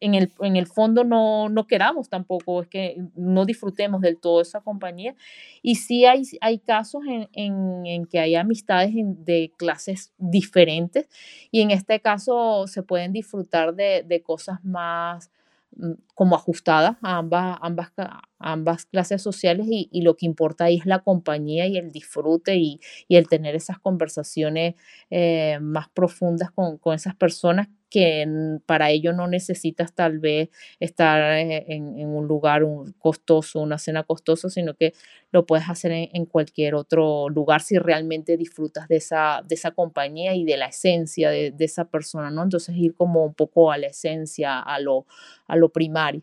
en 0.00 0.14
el, 0.14 0.32
en 0.40 0.56
el 0.56 0.66
fondo 0.66 1.04
no, 1.04 1.48
no, 1.48 1.66
queramos 1.66 2.08
tampoco, 2.08 2.62
es 2.62 2.68
que 2.68 2.96
no 3.14 3.44
disfrutemos 3.44 4.00
del 4.00 4.18
todo 4.18 4.40
esa 4.40 4.60
compañía. 4.60 5.14
Y 5.62 5.76
sí 5.76 6.04
hay, 6.04 6.22
hay 6.40 6.58
casos 6.58 7.02
en, 7.08 7.28
en, 7.32 7.86
en 7.86 8.06
que 8.06 8.18
hay 8.18 8.34
amistades 8.34 8.92
de 8.94 9.52
clases 9.56 10.12
diferentes 10.18 11.08
y 11.50 11.60
en 11.60 11.70
este 11.70 12.00
caso 12.00 12.66
se 12.66 12.82
pueden 12.82 13.12
disfrutar 13.12 13.74
de, 13.74 14.04
de 14.06 14.22
cosas 14.22 14.64
más 14.64 15.30
mm, 15.76 15.92
como 16.14 16.36
ajustadas 16.36 16.96
a 17.02 17.18
ambas, 17.18 17.58
ambas, 17.60 17.92
ambas 18.38 18.86
clases 18.86 19.22
sociales 19.22 19.66
y, 19.70 19.88
y, 19.92 20.02
lo 20.02 20.16
que 20.16 20.26
importa 20.26 20.64
ahí 20.64 20.78
es 20.78 20.86
la 20.86 21.00
compañía 21.00 21.66
y 21.66 21.76
el 21.76 21.92
disfrute 21.92 22.56
y, 22.56 22.80
y 23.08 23.16
el 23.16 23.28
tener 23.28 23.54
esas 23.54 23.78
conversaciones 23.78 24.74
eh, 25.10 25.58
más 25.60 25.88
profundas 25.90 26.50
con, 26.50 26.78
con 26.78 26.94
esas 26.94 27.14
personas 27.14 27.68
que 27.92 28.26
para 28.64 28.88
ello 28.88 29.12
no 29.12 29.28
necesitas 29.28 29.92
tal 29.92 30.18
vez 30.18 30.48
estar 30.80 31.36
eh, 31.36 31.66
en, 31.68 32.06
un 32.06 32.26
lugar 32.26 32.62
costoso, 32.98 33.60
una 33.60 33.76
cena 33.76 34.02
costosa, 34.02 34.48
sino 34.48 34.72
que 34.72 34.94
lo 35.30 35.44
puedes 35.44 35.68
hacer 35.68 35.92
en, 35.92 36.24
cualquier 36.24 36.74
otro 36.74 37.28
lugar 37.28 37.60
si 37.60 37.76
realmente 37.76 38.38
disfrutas 38.38 38.88
de 38.88 38.96
esa, 38.96 39.42
de 39.46 39.56
esa 39.56 39.72
compañía 39.72 40.34
y 40.34 40.44
de 40.44 40.56
la 40.56 40.66
esencia 40.66 41.28
de, 41.28 41.54
esa 41.58 41.84
persona, 41.84 42.30
¿no? 42.30 42.42
Entonces 42.42 42.74
ir 42.76 42.94
como 42.94 43.26
un 43.26 43.34
poco 43.34 43.70
a 43.70 43.76
la 43.76 43.88
esencia, 43.88 44.58
a 44.58 44.80
lo, 44.80 45.04
a 45.46 45.56
lo 45.56 45.68
primario. 45.68 46.22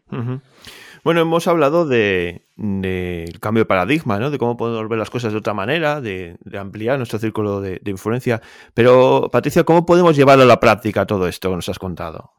Bueno, 1.04 1.22
hemos 1.22 1.48
hablado 1.48 1.86
del 1.86 2.42
de, 2.58 3.38
cambio 3.40 3.62
de 3.62 3.66
paradigma, 3.66 4.20
¿no? 4.20 4.32
De 4.32 4.38
cómo 4.38 4.58
podemos 4.58 4.88
ver 4.90 5.00
las 5.00 5.10
cosas 5.10 5.32
de 5.32 5.40
otra 5.40 5.54
manera, 5.54 6.02
de, 6.02 6.38
ampliar 6.58 6.98
nuestro 6.98 7.20
círculo 7.20 7.62
de, 7.62 7.82
influencia. 7.86 8.42
Pero, 8.74 9.30
Patricia, 9.32 9.64
¿cómo 9.64 9.86
podemos 9.86 10.16
llevarlo 10.16 10.44
a 10.44 10.48
la 10.48 10.60
práctica 10.60 11.06
todo 11.06 11.28
esto 11.28 11.50
que 11.50 11.56
nos 11.56 11.70
has 11.70 11.80
contado? 11.80 12.39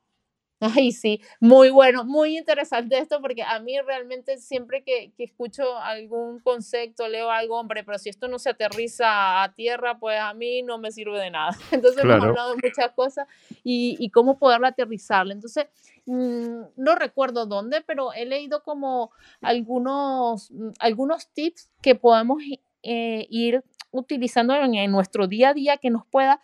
Ay, 0.62 0.92
sí, 0.92 1.22
muy 1.40 1.70
bueno, 1.70 2.04
muy 2.04 2.36
interesante 2.36 2.98
esto 2.98 3.22
porque 3.22 3.42
a 3.42 3.58
mí 3.60 3.80
realmente 3.80 4.36
siempre 4.36 4.82
que, 4.84 5.10
que, 5.16 5.24
escucho 5.24 5.78
algún 5.78 6.38
concepto, 6.40 7.08
leo 7.08 7.30
algo, 7.30 7.58
hombre, 7.58 7.82
pero 7.82 7.96
si 7.96 8.10
esto 8.10 8.28
no 8.28 8.38
se 8.38 8.50
aterriza 8.50 9.42
a 9.42 9.54
tierra, 9.54 9.98
pues 9.98 10.20
a 10.20 10.34
mí 10.34 10.62
no 10.62 10.76
me 10.76 10.92
sirve 10.92 11.18
de 11.18 11.30
nada. 11.30 11.56
Entonces 11.72 12.04
hemos 12.04 12.22
hablado 12.22 12.54
de 12.54 12.60
muchas 12.62 12.90
cosas 12.90 13.26
y, 13.64 13.96
y 13.98 14.10
cómo 14.10 14.38
poderlo 14.38 14.66
aterrizarlo. 14.66 15.32
Entonces, 15.32 15.64
mmm, 16.04 16.60
no 16.76 16.94
recuerdo 16.94 17.46
dónde, 17.46 17.80
pero 17.80 18.12
he 18.12 18.26
leído 18.26 18.62
como 18.62 19.12
algunos, 19.40 20.50
mm, 20.50 20.72
algunos 20.78 21.28
tips 21.28 21.70
que 21.80 21.94
podemos 21.94 22.42
eh, 22.82 23.26
ir 23.30 23.64
utilizando 23.92 24.54
en, 24.54 24.74
en 24.74 24.92
nuestro 24.92 25.26
día 25.26 25.48
a 25.48 25.54
día 25.54 25.78
que 25.78 25.88
nos 25.88 26.04
pueda 26.06 26.42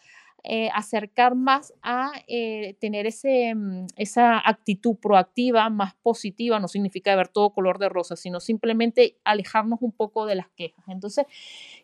eh, 0.48 0.70
acercar 0.72 1.34
más 1.34 1.74
a 1.82 2.12
eh, 2.28 2.76
tener 2.80 3.06
ese, 3.06 3.52
mm, 3.54 3.86
esa 3.96 4.38
actitud 4.48 4.94
proactiva, 4.96 5.68
más 5.70 5.94
positiva, 5.96 6.60
no 6.60 6.68
significa 6.68 7.16
ver 7.16 7.28
todo 7.28 7.50
color 7.50 7.78
de 7.78 7.88
rosa, 7.88 8.14
sino 8.14 8.38
simplemente 8.38 9.16
alejarnos 9.24 9.82
un 9.82 9.90
poco 9.90 10.24
de 10.24 10.36
las 10.36 10.48
quejas. 10.50 10.84
Entonces, 10.86 11.26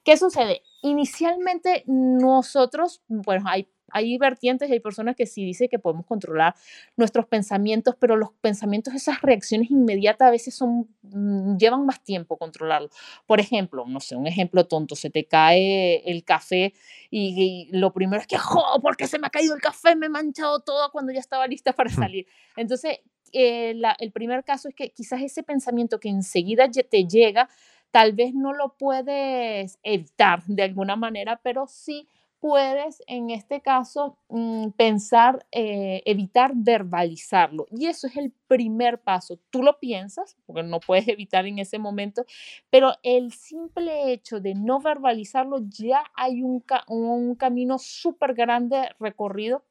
¿qué 0.05 0.17
sucede? 0.17 0.63
Inicialmente 0.83 1.83
nosotros, 1.87 3.03
bueno, 3.09 3.45
hay 3.49 3.69
hay 3.93 4.19
vertientes 4.19 4.69
y 4.69 4.73
hay 4.73 4.81
personas 4.81 5.17
que 5.17 5.27
sí 5.27 5.45
dicen 5.45 5.69
que 5.69 5.79
podemos 5.79 6.07
controlar 6.07 6.55
nuestros 6.97 7.27
pensamientos, 7.27 7.95
pero 7.99 8.17
los 8.17 8.31
pensamientos, 8.41 8.95
esas 8.95 9.23
reacciones 9.23 9.71
inmediatas 9.71 10.29
a 10.29 10.31
veces 10.31 10.55
son, 10.55 10.89
mm, 11.03 11.57
llevan 11.57 11.87
más 11.87 12.03
tiempo 12.03 12.37
controlarlo. 12.37 12.89
Por 13.27 13.41
ejemplo, 13.41 13.85
no 13.87 14.01
sé, 14.01 14.17
un 14.17 14.27
ejemplo 14.27 14.67
tonto, 14.67 14.97
se 14.97 15.11
te 15.11 15.25
cae 15.25 16.03
el 16.11 16.25
café 16.25 16.73
y, 17.11 17.69
lo 17.73 17.93
primero 17.93 18.21
es 18.21 18.27
que, 18.27 18.39
¡jo! 18.39 18.63
porque 18.83 19.07
se 19.07 19.19
me 19.19 19.27
ha 19.27 19.31
caído 19.31 19.55
el 19.55 19.61
café? 19.61 19.95
Me 19.95 20.07
he 20.07 20.09
manchado 20.09 20.61
todo 20.61 20.91
cuando 20.91 21.13
ya 21.13 21.21
estaba 21.21 21.47
lista 21.47 21.73
para 21.73 21.91
salir. 21.91 22.27
Entonces, 22.57 23.01
eh, 23.33 23.75
el 23.99 24.13
primer 24.13 24.45
caso 24.45 24.69
es 24.69 24.75
que 24.75 24.91
quizás 24.91 25.23
ese 25.23 25.43
pensamiento 25.43 26.01
que 26.01 26.09
enseguida 26.09 26.69
te 26.71 27.07
llega, 27.07 27.49
tal 27.91 28.13
vez 28.13 28.35
no 28.35 28.53
lo 28.53 28.75
puedes 28.77 29.79
evitar 29.83 30.43
de 30.47 30.63
alguna 30.63 30.97
manera, 30.97 31.41
pero 31.43 31.67
sí 31.67 32.09
puedes 32.43 33.01
en 33.07 33.31
este 33.31 33.61
caso 33.61 34.19
mm, 34.29 34.71
pensar, 34.71 35.47
eh, 35.53 36.03
evitar 36.07 36.51
verbalizarlo. 36.57 37.67
Y 37.71 37.87
eso 37.87 38.09
es 38.09 38.17
el 38.17 38.33
primer 38.49 39.01
paso. 39.01 39.39
Tú 39.51 39.63
lo 39.63 39.79
piensas, 39.79 40.37
porque 40.45 40.65
no 40.65 40.81
puedes 40.81 41.07
evitar 41.07 41.47
en 41.47 41.61
ese 41.61 41.79
momento, 41.79 42.25
pero 42.69 42.95
el 43.05 43.33
simple 43.33 44.13
hecho 44.13 44.41
de 44.41 44.55
no 44.57 44.81
verbalizarlo, 44.81 45.61
ya 45.69 46.03
hay 46.17 46.43
un, 46.43 46.65
un 46.89 47.37
camino 47.37 47.79
súper 47.79 48.35
grande 48.35 48.89
recorrido 48.99 49.65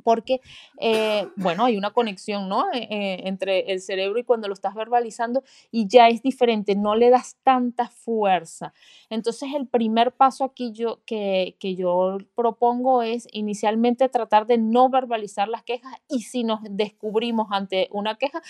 porque, 0.00 0.40
eh, 0.78 1.28
bueno, 1.36 1.64
hay 1.64 1.76
una 1.76 1.92
conexión, 1.92 2.48
¿no? 2.48 2.70
Eh, 2.72 2.88
eh, 2.90 3.22
entre 3.24 3.72
el 3.72 3.80
cerebro 3.80 4.18
y 4.18 4.24
cuando 4.24 4.48
lo 4.48 4.54
estás 4.54 4.74
verbalizando 4.74 5.42
y 5.70 5.86
ya 5.88 6.08
es 6.08 6.22
diferente, 6.22 6.74
no 6.74 6.94
le 6.94 7.10
das 7.10 7.36
tanta 7.42 7.88
fuerza. 7.88 8.72
Entonces, 9.08 9.50
el 9.54 9.66
primer 9.66 10.12
paso 10.12 10.44
aquí 10.44 10.72
yo, 10.72 11.00
que, 11.06 11.56
que 11.58 11.74
yo 11.76 12.18
propongo 12.34 13.02
es 13.02 13.28
inicialmente 13.32 14.08
tratar 14.08 14.46
de 14.46 14.58
no 14.58 14.88
verbalizar 14.88 15.48
las 15.48 15.62
quejas 15.62 15.94
y 16.08 16.22
si 16.22 16.44
nos 16.44 16.60
descubrimos 16.62 17.48
ante 17.50 17.88
una 17.92 18.16
queja, 18.16 18.42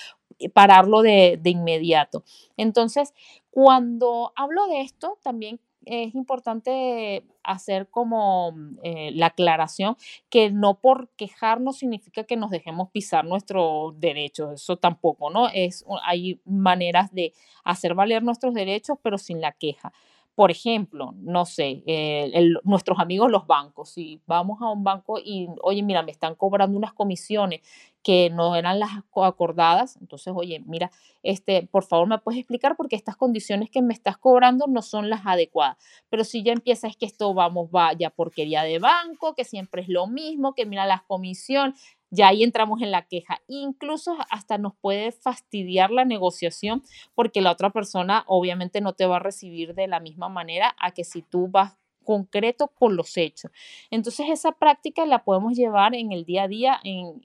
pararlo 0.55 1.03
de, 1.03 1.39
de 1.41 1.51
inmediato. 1.51 2.25
Entonces, 2.57 3.13
cuando 3.51 4.33
hablo 4.37 4.67
de 4.69 4.81
esto, 4.81 5.19
también 5.23 5.61
es 5.87 6.15
importante 6.15 7.25
hacer 7.43 7.89
como 7.89 8.55
eh, 8.83 9.11
la 9.15 9.27
aclaración 9.27 9.97
que 10.29 10.51
no 10.51 10.81
por 10.81 11.09
quejarnos 11.17 11.79
significa 11.79 12.25
que 12.25 12.37
nos 12.37 12.51
dejemos 12.51 12.91
pisar 12.91 13.25
nuestros 13.25 13.99
derechos, 13.99 14.53
eso 14.63 14.77
tampoco, 14.77 15.31
¿no? 15.31 15.49
Es, 15.49 15.85
hay 16.03 16.41
maneras 16.45 17.13
de 17.13 17.33
hacer 17.65 17.95
valer 17.95 18.23
nuestros 18.23 18.55
derechos, 18.55 18.99
pero 19.03 19.19
sin 19.19 19.41
la 19.41 19.53
queja. 19.53 19.93
Por 20.37 20.51
ejemplo, 20.51 21.13
no 21.19 21.45
sé, 21.45 21.83
eh, 21.87 22.33
nuestros 22.65 22.99
amigos 22.99 23.31
los 23.31 23.47
bancos, 23.47 23.91
si 23.91 24.23
vamos 24.27 24.63
a 24.63 24.71
un 24.71 24.85
banco 24.85 25.19
y, 25.23 25.49
oye, 25.63 25.83
mira, 25.83 26.03
me 26.03 26.13
están 26.13 26.35
cobrando 26.35 26.79
unas 26.79 26.95
comisiones 26.95 27.61
que 28.03 28.31
no 28.31 28.57
eran 28.57 28.79
las 28.81 28.91
acordadas, 29.15 29.97
entonces, 30.01 30.33
oye, 30.35 30.63
mira, 30.65 30.91
este, 31.23 31.67
por 31.71 31.85
favor, 31.85 32.09
me 32.09 32.17
puedes 32.19 32.39
explicar 32.41 32.75
porque 32.77 32.97
estas 32.97 33.17
condiciones 33.17 33.69
que 33.71 33.83
me 33.83 33.93
estás 33.93 34.17
cobrando 34.17 34.67
no 34.67 34.81
son 34.81 35.11
las 35.11 35.27
adecuadas. 35.27 35.77
Pero 36.09 36.25
si 36.25 36.43
ya 36.43 36.53
empieza 36.53 36.87
es 36.89 36.97
que 36.97 37.05
esto 37.05 37.35
vamos, 37.35 37.71
vaya 37.71 38.09
porquería 38.09 38.63
de 38.63 38.79
banco, 38.79 39.35
que 39.35 39.45
siempre 39.45 39.83
es 39.83 39.89
lo 39.91 40.07
mismo, 40.07 40.55
que 40.55 40.65
mira 40.65 40.87
las 40.87 41.03
comisiones, 41.03 41.79
ya 42.11 42.29
ahí 42.29 42.43
entramos 42.43 42.83
en 42.83 42.91
la 42.91 43.07
queja. 43.07 43.41
Incluso 43.49 44.17
hasta 44.31 44.59
nos 44.59 44.75
puede 44.77 45.13
fastidiar 45.13 45.91
la 45.91 46.05
negociación 46.05 46.83
porque 47.15 47.41
la 47.41 47.53
otra 47.53 47.71
persona 47.71 48.25
obviamente 48.27 48.81
no 48.81 48.93
te 48.93 49.07
va 49.07 49.17
a 49.17 49.21
recibir 49.21 49.75
de 49.75 49.87
la 49.87 50.01
misma 50.01 50.29
manera 50.29 50.75
a 50.79 50.91
que 50.93 51.05
si 51.05 51.23
tú 51.23 51.49
vas 51.49 51.81
concreto 52.05 52.69
con 52.69 52.97
los 52.97 53.17
hechos. 53.17 53.53
Entonces 53.91 54.27
esa 54.31 54.53
práctica 54.53 55.07
la 55.07 55.23
podemos 55.23 55.57
llevar 55.57 55.95
en 55.95 56.13
el 56.13 56.25
día 56.25 56.45
a 56.45 56.49
día 56.49 56.81
en, 56.83 57.21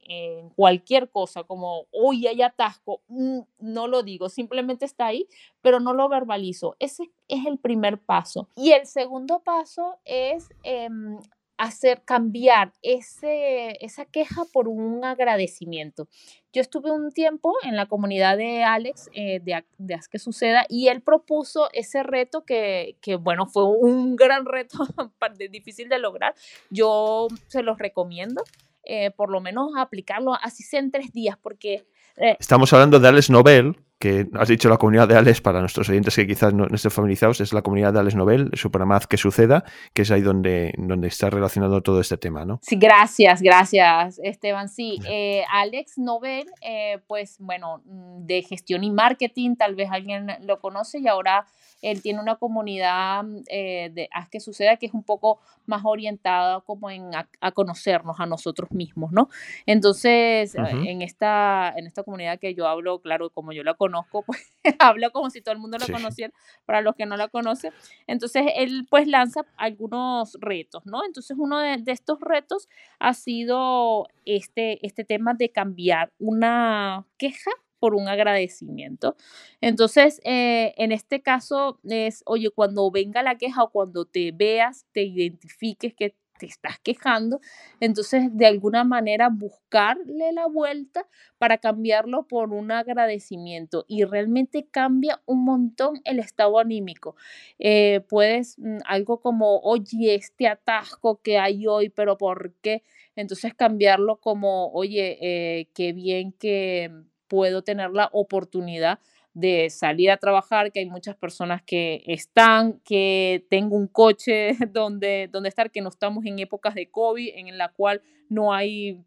cualquier 0.55 1.09
cosa, 1.09 1.43
como 1.43 1.85
hoy 1.91 2.27
hay 2.27 2.41
atasco, 2.41 3.01
mm, 3.07 3.39
no 3.59 3.87
lo 3.87 4.03
digo, 4.03 4.29
simplemente 4.29 4.85
está 4.85 5.07
ahí, 5.07 5.27
pero 5.61 5.79
no 5.79 5.93
lo 5.93 6.07
verbalizo. 6.07 6.75
Ese 6.79 7.11
es 7.27 7.45
el 7.45 7.57
primer 7.57 7.99
paso. 7.99 8.47
Y 8.55 8.71
el 8.71 8.85
segundo 8.85 9.41
paso 9.43 9.97
es 10.05 10.49
em, 10.63 11.17
hacer 11.57 12.03
cambiar 12.03 12.73
ese, 12.81 13.77
esa 13.83 14.05
queja 14.05 14.43
por 14.51 14.67
un 14.67 15.03
agradecimiento. 15.05 16.07
Yo 16.51 16.61
estuve 16.61 16.91
un 16.91 17.11
tiempo 17.11 17.53
en 17.63 17.75
la 17.75 17.85
comunidad 17.85 18.37
de 18.37 18.63
Alex, 18.63 19.09
eh, 19.13 19.39
de, 19.43 19.63
de 19.77 19.93
Haz 19.93 20.07
que 20.07 20.19
Suceda, 20.19 20.65
y 20.69 20.87
él 20.87 21.01
propuso 21.01 21.69
ese 21.73 22.03
reto 22.03 22.45
que, 22.45 22.97
que 23.01 23.15
bueno, 23.15 23.45
fue 23.45 23.65
un 23.65 24.15
gran 24.15 24.45
reto, 24.45 24.77
difícil 25.51 25.89
de 25.89 25.99
lograr. 25.99 26.35
Yo 26.69 27.27
se 27.47 27.63
los 27.63 27.77
recomiendo, 27.77 28.43
eh, 28.83 29.11
por 29.11 29.29
lo 29.29 29.41
menos 29.41 29.71
aplicarlo 29.77 30.33
así 30.41 30.63
sea 30.63 30.79
en 30.79 30.91
tres 30.91 31.11
días, 31.11 31.37
porque... 31.41 31.85
Eh, 32.17 32.37
Estamos 32.39 32.71
hablando 32.71 32.99
de 32.99 33.07
Alex 33.07 33.29
Nobel, 33.29 33.75
que 34.05 34.27
has 34.35 34.47
dicho 34.47 34.69
la 34.69 34.77
comunidad 34.77 35.07
de 35.07 35.17
Alex, 35.17 35.41
para 35.41 35.59
nuestros 35.59 35.89
oyentes 35.89 36.15
que 36.15 36.27
quizás 36.27 36.53
no, 36.53 36.67
estén 36.67 36.91
familiarizados, 36.91 37.41
es 37.41 37.53
la 37.53 37.63
comunidad 37.63 37.91
de 37.91 38.01
Alex 38.01 38.15
Nobel, 38.15 38.51
su 38.53 38.69
programa 38.69 38.99
que 38.99 39.17
suceda, 39.17 39.63
que 39.95 40.03
es 40.03 40.11
ahí 40.11 40.21
donde, 40.21 40.75
donde 40.77 41.07
está 41.07 41.31
relacionado 41.31 41.81
todo 41.81 41.99
este 42.01 42.15
tema, 42.15 42.45
¿no? 42.45 42.59
Sí, 42.61 42.75
gracias, 42.75 43.41
gracias, 43.41 44.19
Esteban. 44.23 44.69
Sí, 44.69 44.99
eh, 45.09 45.43
Alex 45.51 45.97
Nobel, 45.97 46.45
eh, 46.61 46.99
pues 47.07 47.37
bueno, 47.39 47.81
mm, 47.85 48.27
de 48.27 48.43
gestión 48.43 48.83
y 48.83 48.91
marketing, 48.91 49.55
tal 49.55 49.73
vez 49.73 49.89
alguien 49.91 50.27
lo 50.41 50.59
conoce 50.59 50.99
y 50.99 51.07
ahora 51.07 51.47
él 51.81 52.01
tiene 52.01 52.19
una 52.19 52.35
comunidad 52.35 53.25
eh, 53.47 53.89
de 53.93 54.09
Haz 54.11 54.29
que 54.29 54.39
suceda 54.39 54.77
que 54.77 54.85
es 54.85 54.93
un 54.93 55.03
poco 55.03 55.39
más 55.65 55.81
orientada 55.83 56.61
como 56.61 56.89
en 56.89 57.11
a, 57.15 57.51
conocernos 57.51 58.19
a 58.19 58.25
nosotros 58.25 58.71
mismos, 58.71 59.11
¿no? 59.11 59.29
Entonces, 59.65 60.55
en, 60.55 61.01
esta, 61.01 61.73
en 61.75 61.87
esta 61.87 62.03
comunidad 62.03 62.39
que 62.39 62.53
yo 62.53 62.67
hablo, 62.67 62.99
claro, 63.01 63.29
como 63.29 63.51
yo 63.51 63.63
la 63.63 63.73
conozco, 63.73 64.23
pues 64.23 64.55
hablo 64.79 65.11
como 65.11 65.29
si 65.29 65.41
todo 65.41 65.53
el 65.53 65.59
mundo 65.59 65.77
la 65.77 65.87
conociera, 65.87 66.33
para 66.65 66.81
los 66.81 66.95
que 66.95 67.05
no 67.05 67.17
la 67.17 67.27
conocen. 67.27 67.73
Entonces, 68.07 68.45
él 68.55 68.87
pues 68.89 69.07
lanza 69.07 69.41
algunos 69.57 70.37
retos, 70.39 70.85
¿no? 70.85 71.05
Entonces, 71.05 71.37
uno 71.39 71.59
de, 71.59 71.77
de 71.77 71.91
estos 71.91 72.19
retos 72.19 72.67
ha 72.99 73.13
sido 73.13 74.07
este, 74.25 74.85
este 74.85 75.03
tema 75.03 75.33
de 75.33 75.49
cambiar 75.49 76.11
una 76.19 77.05
queja 77.17 77.51
por 77.85 77.93
un 77.93 78.07
agradecimiento. 78.07 79.15
Entonces, 79.61 80.19
eh, 80.23 80.73
en 80.77 80.91
este 80.91 81.21
caso 81.21 81.79
es, 81.83 82.23
oye, 82.25 82.49
cuando 82.49 82.89
venga 82.89 83.21
la 83.21 83.37
queja 83.37 83.61
o 83.61 83.69
cuando 83.69 84.05
te 84.05 84.31
veas, 84.31 84.87
te 84.91 85.03
identifiques 85.03 85.93
que 85.93 86.15
te 86.39 86.47
estás 86.47 86.79
quejando, 86.79 87.39
entonces 87.79 88.23
de 88.35 88.47
alguna 88.47 88.83
manera 88.83 89.29
buscarle 89.31 90.31
la 90.33 90.47
vuelta 90.47 91.07
para 91.37 91.59
cambiarlo 91.59 92.27
por 92.27 92.51
un 92.53 92.71
agradecimiento 92.71 93.85
y 93.87 94.03
realmente 94.03 94.65
cambia 94.69 95.21
un 95.27 95.45
montón 95.45 96.01
el 96.05 96.17
estado 96.17 96.57
anímico. 96.57 97.15
Eh, 97.59 98.01
puedes 98.09 98.57
mm, 98.57 98.79
algo 98.85 99.21
como, 99.21 99.59
oye, 99.59 100.15
este 100.15 100.47
atasco 100.47 101.21
que 101.21 101.37
hay 101.37 101.67
hoy, 101.67 101.89
pero 101.89 102.17
¿por 102.17 102.55
qué? 102.63 102.81
Entonces 103.15 103.53
cambiarlo 103.53 104.17
como, 104.17 104.71
oye, 104.73 105.17
eh, 105.21 105.69
qué 105.75 105.93
bien 105.93 106.33
que 106.33 106.91
puedo 107.27 107.63
tener 107.63 107.91
la 107.91 108.09
oportunidad 108.11 108.99
de 109.35 109.69
salir 109.69 110.09
a 110.11 110.17
trabajar, 110.17 110.71
que 110.71 110.79
hay 110.79 110.85
muchas 110.85 111.17
personas 111.17 111.61
que 111.61 112.03
están, 112.07 112.79
que 112.85 113.45
tengo 113.49 113.75
un 113.75 113.87
coche 113.87 114.55
donde, 114.71 115.29
donde 115.29 115.49
estar, 115.49 115.71
que 115.71 115.81
no 115.81 115.89
estamos 115.89 116.25
en 116.25 116.39
épocas 116.39 116.73
de 116.73 116.89
COVID, 116.89 117.31
en 117.35 117.57
la 117.57 117.67
cual 117.67 118.01
no 118.29 118.53
hay 118.53 119.03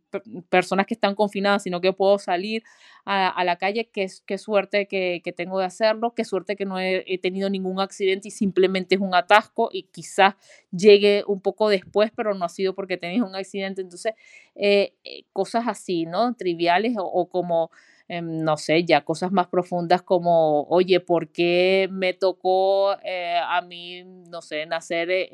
personas 0.51 0.87
que 0.87 0.93
están 0.93 1.15
confinadas, 1.15 1.63
sino 1.63 1.81
que 1.81 1.95
puedo 1.95 2.19
salir 2.19 2.63
a, 3.07 3.43
la 3.43 3.57
calle, 3.57 3.89
qué, 3.91 4.07
qué 4.27 4.37
suerte 4.37 4.87
que, 4.87 5.23
que, 5.25 5.33
tengo 5.33 5.59
de 5.59 5.65
hacerlo, 5.65 6.13
qué 6.15 6.25
suerte 6.25 6.57
que 6.57 6.67
no 6.67 6.79
he, 6.79 7.19
tenido 7.23 7.49
ningún 7.49 7.81
accidente 7.81 8.29
y 8.29 8.31
simplemente 8.31 8.97
es 8.97 9.01
un 9.01 9.15
atasco 9.15 9.71
y 9.73 9.85
quizás 9.85 10.35
llegue 10.71 11.25
un 11.27 11.41
poco 11.41 11.71
después, 11.71 12.13
pero 12.15 12.35
no 12.35 12.45
ha 12.45 12.51
sido 12.51 12.75
porque 12.75 12.99
tenéis 12.99 13.23
un 13.23 13.35
accidente. 13.35 13.81
Entonces, 13.81 14.13
eh, 14.55 14.93
eh, 15.05 15.25
cosas 15.33 15.65
así, 15.67 16.05
¿no? 16.05 16.35
Triviales 16.35 16.97
o 16.99 17.29
como 17.31 17.71
Em, 18.11 18.43
no 18.43 18.57
sé, 18.57 18.85
ya 18.85 19.05
cosas 19.05 19.33
más 19.33 19.49
profundas 19.49 20.01
como, 20.01 20.63
oye, 20.65 20.99
¿por 20.99 21.31
qué 21.31 21.89
me 21.91 22.15
tocó 22.15 22.95
eh, 23.05 23.39
a 23.39 23.61
mí, 23.61 24.03
no 24.31 24.41
sé, 24.41 24.65
nacer 24.65 25.11
e, 25.11 25.29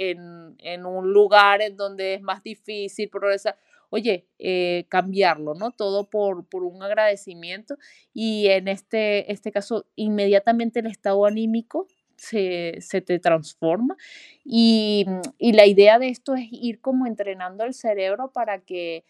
en, 0.59 0.85
un 0.85 1.13
lugar 1.13 1.63
en 1.63 1.77
donde 1.77 2.15
es 2.15 2.23
más 2.23 2.43
difícil 2.43 3.09
progresar? 3.09 3.57
Oye, 3.91 4.27
eh, 4.41 4.87
cambiarlo, 4.89 5.55
¿no? 5.55 5.71
Todo 5.71 6.11
por, 6.11 6.49
por 6.49 6.65
un 6.65 6.83
agradecimiento 6.83 7.77
y 8.13 8.49
en 8.49 8.67
este, 8.67 9.31
este 9.31 9.53
caso, 9.53 9.87
inmediatamente 9.95 10.81
el 10.81 10.87
estado 10.87 11.27
anímico 11.27 11.87
se, 12.17 12.81
te 13.07 13.19
transforma. 13.21 13.97
Y, 14.45 15.07
y, 15.39 15.53
la 15.53 15.67
idea 15.67 16.01
de 16.01 16.09
esto 16.09 16.35
es 16.35 16.49
ir 16.51 16.81
como 16.81 17.07
entrenando 17.07 17.65
el 17.65 17.75
cerebro 17.75 18.33
para 18.33 18.61
que 18.61 19.05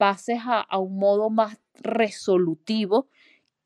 pases 0.00 0.38
a, 0.46 0.78
un 0.78 0.96
modo 0.96 1.28
más 1.28 1.58
resolutivo, 1.74 3.06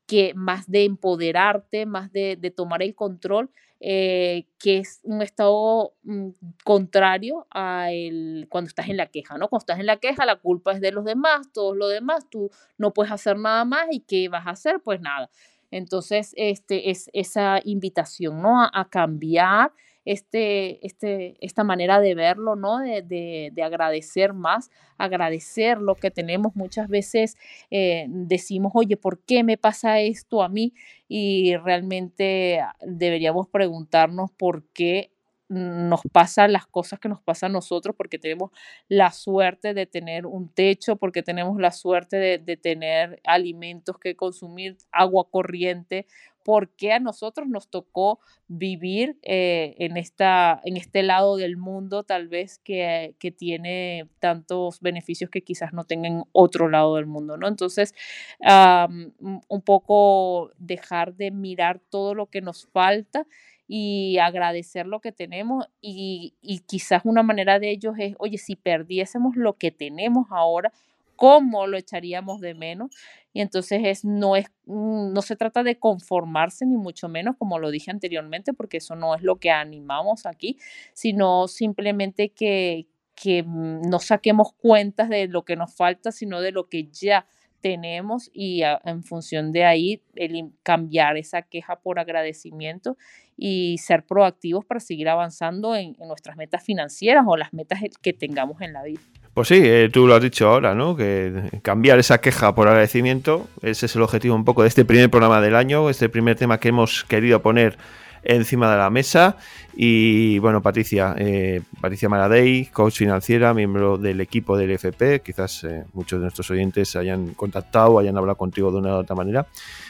que 0.05 0.33
más 0.35 0.69
de 0.69 0.83
empoderarte, 0.83 1.85
más 1.85 2.11
de, 2.11 2.53
tomar 2.53 2.83
el 2.83 2.93
control, 2.93 3.49
eh, 3.79 4.45
que 4.59 4.79
es 4.79 4.99
un 5.03 5.21
estado 5.21 5.93
mm, 6.03 6.31
contrario 6.65 7.47
a 7.51 7.93
el, 7.93 8.47
cuando 8.49 8.67
estás 8.67 8.89
en 8.89 8.97
la 8.97 9.05
queja, 9.05 9.37
¿no? 9.37 9.47
Cuando 9.47 9.61
estás 9.61 9.79
en 9.79 9.85
la 9.85 9.95
queja, 9.95 10.25
la 10.25 10.35
culpa 10.35 10.73
es 10.73 10.81
de 10.81 10.91
los 10.91 11.05
demás, 11.05 11.53
todos 11.53 11.77
los 11.77 11.89
demás, 11.89 12.29
tú 12.29 12.51
no 12.77 12.91
puedes 12.91 13.13
hacer 13.13 13.37
nada 13.39 13.63
más 13.63 13.87
y 13.89 14.01
¿qué 14.01 14.27
vas 14.27 14.45
a 14.45 14.49
hacer? 14.49 14.81
Pues 14.83 14.99
nada. 14.99 15.29
Entonces, 15.71 16.33
este 16.35 16.89
es 16.89 17.09
esa 17.13 17.61
invitación, 17.63 18.41
¿no? 18.41 18.61
a 18.61 18.89
cambiar 18.89 19.71
este, 20.05 20.85
este, 20.85 21.35
esta 21.41 21.63
manera 21.63 21.99
de 21.99 22.15
verlo, 22.15 22.55
¿no? 22.55 22.79
De, 22.79 23.51
agradecer 23.63 24.33
más, 24.33 24.69
agradecer 24.97 25.79
lo 25.79 25.95
que 25.95 26.11
tenemos. 26.11 26.55
Muchas 26.55 26.87
veces 26.87 27.35
eh, 27.71 28.05
decimos, 28.07 28.71
oye, 28.75 28.95
¿por 28.95 29.19
qué 29.19 29.43
me 29.43 29.57
pasa 29.57 29.99
esto 29.99 30.43
a 30.43 30.49
mí? 30.49 30.73
Y 31.07 31.55
realmente 31.57 32.61
deberíamos 32.81 33.47
preguntarnos 33.47 34.31
por 34.31 34.63
qué 34.69 35.11
nos 35.47 36.01
pasan 36.11 36.53
las 36.53 36.65
cosas 36.65 36.99
que 36.99 37.07
nos 37.07 37.21
pasan 37.21 37.51
a 37.51 37.53
nosotros 37.53 37.95
porque 37.95 38.17
tenemos 38.17 38.49
la 38.87 39.11
suerte 39.11 39.75
de 39.75 39.85
tener 39.85 40.25
un 40.25 40.49
techo, 40.49 40.95
porque 40.95 41.21
tenemos 41.21 41.59
la 41.59 41.71
suerte 41.71 42.17
de, 42.17 42.37
de 42.39 42.57
tener 42.57 43.21
alimentos 43.23 43.99
que 43.99 44.15
consumir, 44.15 44.77
agua 44.91 45.27
corriente, 45.29 46.07
por 46.45 46.69
qué 46.69 46.93
a 46.93 46.99
nosotros 46.99 47.47
nos 47.47 47.69
tocó 47.69 48.19
vivir 48.47 49.17
eh, 49.23 49.73
en, 49.79 49.97
esta, 49.97 50.61
en 50.63 50.77
este 50.77 51.01
lado 51.01 51.37
del 51.37 51.57
mundo, 51.57 52.03
tal 52.03 52.27
vez 52.27 52.59
que, 52.59 53.15
tiene 53.35 54.07
tantos 54.19 54.79
beneficios 54.79 55.31
que 55.31 55.41
quizás 55.41 55.73
no 55.73 55.85
tengan 55.85 56.25
otro 56.33 56.69
lado 56.69 56.97
del 56.97 57.07
mundo, 57.07 57.35
¿no? 57.35 57.47
Entonces, 57.47 57.95
un 58.39 59.61
poco 59.63 60.51
dejar 60.59 61.15
de 61.15 61.31
mirar 61.31 61.79
todo 61.89 62.13
lo 62.13 62.27
que 62.27 62.41
nos 62.41 62.67
falta 62.67 63.25
y 63.67 64.19
agradecer 64.19 64.85
lo 64.85 64.99
que 64.99 65.11
tenemos 65.11 65.65
y, 65.81 66.35
y 66.39 66.59
quizás 66.59 67.01
una 67.05 67.23
manera 67.23 67.57
de 67.57 67.71
ellos 67.71 67.95
es, 67.97 68.13
oye, 68.19 68.37
si 68.37 68.55
perdiésemos 68.55 69.35
lo 69.35 69.53
que 69.53 69.71
tenemos 69.71 70.27
ahora, 70.29 70.71
cómo 71.15 71.67
lo 71.67 71.77
echaríamos 71.77 72.41
de 72.41 72.53
menos. 72.53 72.91
Y 73.33 73.41
entonces 73.41 73.81
es, 73.83 74.05
no, 74.05 74.35
es, 74.35 74.47
mm, 74.65 75.11
no 75.13 75.21
se 75.21 75.35
trata 75.35 75.63
de 75.63 75.77
conformarse, 75.77 76.65
ni 76.65 76.77
mucho 76.77 77.09
menos, 77.09 77.35
como 77.37 77.59
lo 77.59 77.69
dije 77.69 77.91
anteriormente, 77.91 78.53
porque 78.53 78.77
eso 78.77 78.95
no 78.95 79.15
es 79.15 79.23
lo 79.23 79.37
que 79.37 79.51
animamos 79.51 80.25
aquí, 80.25 80.57
sino 80.93 81.47
simplemente 81.47 82.29
que, 82.29 82.87
que 83.15 83.43
mm, 83.43 83.89
no 83.89 83.99
saquemos 83.99 84.53
cuentas 84.53 85.09
de 85.09 85.27
lo 85.27 85.43
que 85.43 85.55
nos 85.55 85.75
falta, 85.75 86.11
sino 86.11 86.41
de 86.41 86.51
lo 86.51 86.69
que 86.69 86.87
ya 86.91 87.25
tenemos 87.65 88.29
y 88.31 88.61
en 88.61 89.03
función 89.03 89.51
de 89.51 89.65
ahí 89.65 89.99
el, 90.13 90.51
cambiar 90.61 91.17
esa 91.17 91.41
queja 91.41 91.77
por 91.77 91.97
agradecimiento 91.97 92.95
y 93.37 93.79
ser 93.79 94.05
proactivos 94.05 94.63
para 94.63 94.79
seguir 94.79 95.09
avanzando 95.09 95.75
en 95.75 95.95
nuestras 95.97 96.37
metas 96.37 96.63
financieras 96.63 97.25
o 97.27 97.35
las 97.35 97.53
metas 97.53 97.79
que 98.03 98.13
tengamos 98.13 98.61
en 98.61 98.71
la 98.71 98.83
vida. 98.83 99.01
Pues 99.35 99.49
sí, 99.49 99.59
eh, 99.61 99.89
tú 99.91 100.07
lo 100.07 100.15
has 100.15 100.23
dicho 100.23 100.47
ahora, 100.47 100.73
¿no? 100.73 100.95
Que 100.95 101.59
cambiar 101.61 101.99
esa 101.99 102.21
queja 102.21 102.55
por 102.55 102.69
agradecimiento, 102.69 103.49
ese 103.61 103.85
es 103.85 103.95
el 103.97 104.01
objetivo 104.01 104.33
un 104.33 104.45
poco 104.45 104.61
de 104.61 104.69
este 104.69 104.85
primer 104.85 105.09
programa 105.09 105.41
del 105.41 105.57
año, 105.57 105.89
este 105.89 106.07
primer 106.07 106.37
tema 106.37 106.57
que 106.57 106.69
hemos 106.69 107.03
querido 107.03 107.41
poner 107.41 107.77
encima 108.23 108.71
de 108.71 108.77
la 108.77 108.89
mesa. 108.89 109.35
Y 109.75 110.39
bueno, 110.39 110.61
Patricia, 110.61 111.15
eh, 111.17 111.61
Patricia 111.81 112.07
Maradei, 112.07 112.67
coach 112.67 112.99
financiera, 112.99 113.53
miembro 113.53 113.97
del 113.97 114.21
equipo 114.21 114.57
del 114.57 114.71
FP, 114.71 115.19
quizás 115.19 115.65
eh, 115.65 115.83
muchos 115.91 116.19
de 116.19 116.23
nuestros 116.23 116.49
oyentes 116.49 116.95
hayan 116.95 117.33
contactado, 117.33 117.99
hayan 117.99 118.17
hablado 118.17 118.37
contigo 118.37 118.71
de 118.71 118.77
una 118.77 118.95
u 118.95 118.99
otra 118.99 119.17
manera. 119.17 119.47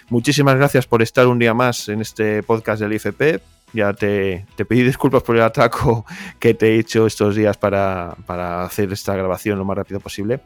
Muchísimas 0.10 0.56
gracias 0.56 0.88
por 0.88 1.04
estar 1.04 1.28
un 1.28 1.38
día 1.38 1.54
más 1.54 1.88
en 1.88 2.02
este 2.02 2.42
podcast 2.42 2.82
del 2.82 2.94
IFP. 2.94 3.55
Ya 3.76 3.92
te, 3.92 4.46
pedí 4.56 4.84
disculpas 4.84 5.22
por 5.22 5.36
el 5.36 5.42
atraco 5.42 6.06
que 6.40 6.54
te 6.54 6.76
he 6.76 6.80
hecho 6.80 7.06
estos 7.06 7.36
días 7.36 7.58
para, 7.58 8.16
hacer 8.64 8.94
esta 8.94 9.14
grabación 9.16 9.60
lo 9.60 9.66
más 9.66 9.76
rápido 9.76 10.00
posible. 10.00 10.40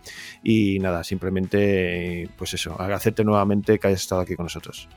Y 0.43 0.79
nada, 0.79 1.03
simplemente, 1.03 2.27
pues 2.37 2.55
eso, 2.55 2.75
agradecerte 2.81 3.23
nuevamente 3.23 3.77
que 3.77 3.87
hayas 3.87 4.01
estado 4.01 4.21
aquí 4.21 4.35
con 4.35 4.45
nosotros. 4.45 4.89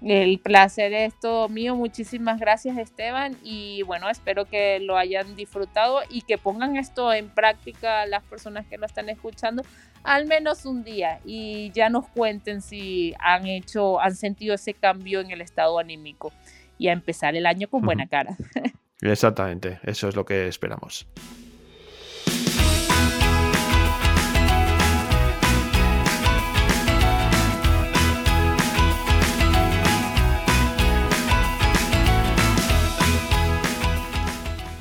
El 0.00 0.38
placer 0.38 0.94
es 0.94 1.12
todo 1.20 1.50
mío. 1.50 1.76
Muchísimas 1.76 2.40
gracias, 2.40 2.78
Esteban. 2.78 3.36
Y 3.42 3.82
bueno, 3.82 4.08
espero 4.08 4.46
que 4.46 4.80
lo 4.80 4.96
hayan 4.96 5.36
disfrutado 5.36 6.00
y 6.08 6.22
que 6.22 6.38
pongan 6.38 6.78
esto 6.78 7.12
en 7.12 7.28
práctica 7.28 8.06
las 8.06 8.22
personas 8.22 8.66
que 8.66 8.78
lo 8.78 8.86
están 8.86 9.10
escuchando 9.10 9.62
al 10.02 10.26
menos 10.26 10.64
un 10.64 10.82
día 10.82 11.20
y 11.24 11.70
ya 11.72 11.90
nos 11.90 12.06
cuenten 12.08 12.62
si 12.62 13.14
han 13.18 13.46
hecho, 13.46 14.00
han 14.00 14.16
sentido 14.16 14.54
ese 14.54 14.74
cambio 14.74 15.20
en 15.20 15.30
el 15.30 15.40
estado 15.40 15.78
anímico 15.78 16.32
y 16.80 16.88
a 16.88 16.92
empezar 16.92 17.36
el 17.36 17.44
año 17.44 17.68
con 17.68 17.82
buena 17.82 18.06
cara. 18.06 18.36
Exactamente, 19.02 19.78
eso 19.84 20.08
es 20.08 20.16
lo 20.16 20.24
que 20.24 20.48
esperamos. 20.48 21.06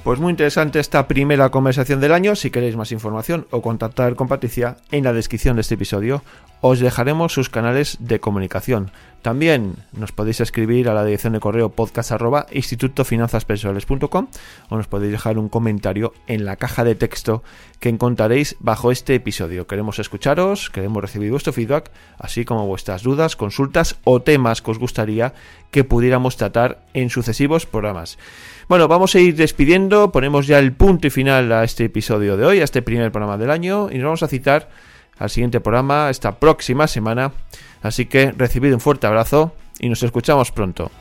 Pues 0.09 0.19
muy 0.19 0.31
interesante 0.31 0.79
esta 0.79 1.07
primera 1.07 1.51
conversación 1.51 1.99
del 1.99 2.13
año. 2.13 2.35
Si 2.35 2.49
queréis 2.49 2.75
más 2.75 2.91
información 2.91 3.45
o 3.51 3.61
contactar 3.61 4.15
con 4.15 4.27
Patricia, 4.27 4.77
en 4.89 5.03
la 5.03 5.13
descripción 5.13 5.55
de 5.55 5.61
este 5.61 5.75
episodio 5.75 6.23
os 6.61 6.79
dejaremos 6.79 7.31
sus 7.31 7.49
canales 7.49 7.97
de 7.99 8.19
comunicación. 8.19 8.91
También 9.21 9.75
nos 9.93 10.11
podéis 10.11 10.41
escribir 10.41 10.89
a 10.89 10.93
la 10.93 11.05
dirección 11.05 11.33
de 11.33 11.39
correo 11.39 11.69
podcast 11.69 12.11
o 12.11 12.41
nos 14.75 14.87
podéis 14.87 15.11
dejar 15.11 15.37
un 15.37 15.47
comentario 15.47 16.13
en 16.27 16.43
la 16.43 16.55
caja 16.55 16.83
de 16.83 16.95
texto 16.95 17.43
que 17.79 17.89
encontraréis 17.89 18.55
bajo 18.59 18.91
este 18.91 19.15
episodio. 19.15 19.67
Queremos 19.67 19.99
escucharos, 19.99 20.69
queremos 20.69 21.01
recibir 21.01 21.31
vuestro 21.31 21.53
feedback, 21.53 21.91
así 22.17 22.45
como 22.45 22.65
vuestras 22.65 23.03
dudas, 23.03 23.35
consultas 23.35 23.97
o 24.03 24.21
temas 24.21 24.61
que 24.61 24.71
os 24.71 24.79
gustaría 24.79 25.33
que 25.71 25.83
pudiéramos 25.83 26.35
tratar 26.35 26.79
en 26.93 27.09
sucesivos 27.09 27.65
programas. 27.65 28.17
Bueno, 28.69 28.87
vamos 28.87 29.15
a 29.15 29.19
ir 29.19 29.35
despidiendo, 29.35 30.11
ponemos 30.11 30.45
ya 30.45 30.59
el 30.59 30.73
punto 30.73 31.07
y 31.07 31.09
final 31.09 31.51
a 31.51 31.63
este 31.63 31.85
episodio 31.85 32.37
de 32.37 32.45
hoy, 32.45 32.61
a 32.61 32.63
este 32.63 32.83
primer 32.83 33.11
programa 33.11 33.35
del 33.35 33.49
año, 33.49 33.89
y 33.91 33.95
nos 33.95 34.03
vamos 34.03 34.21
a 34.21 34.27
citar 34.27 34.69
al 35.17 35.31
siguiente 35.31 35.59
programa 35.59 36.11
esta 36.11 36.37
próxima 36.37 36.85
semana. 36.85 37.31
Así 37.81 38.05
que 38.05 38.31
recibid 38.31 38.71
un 38.71 38.79
fuerte 38.79 39.07
abrazo 39.07 39.55
y 39.79 39.89
nos 39.89 40.03
escuchamos 40.03 40.51
pronto. 40.51 40.91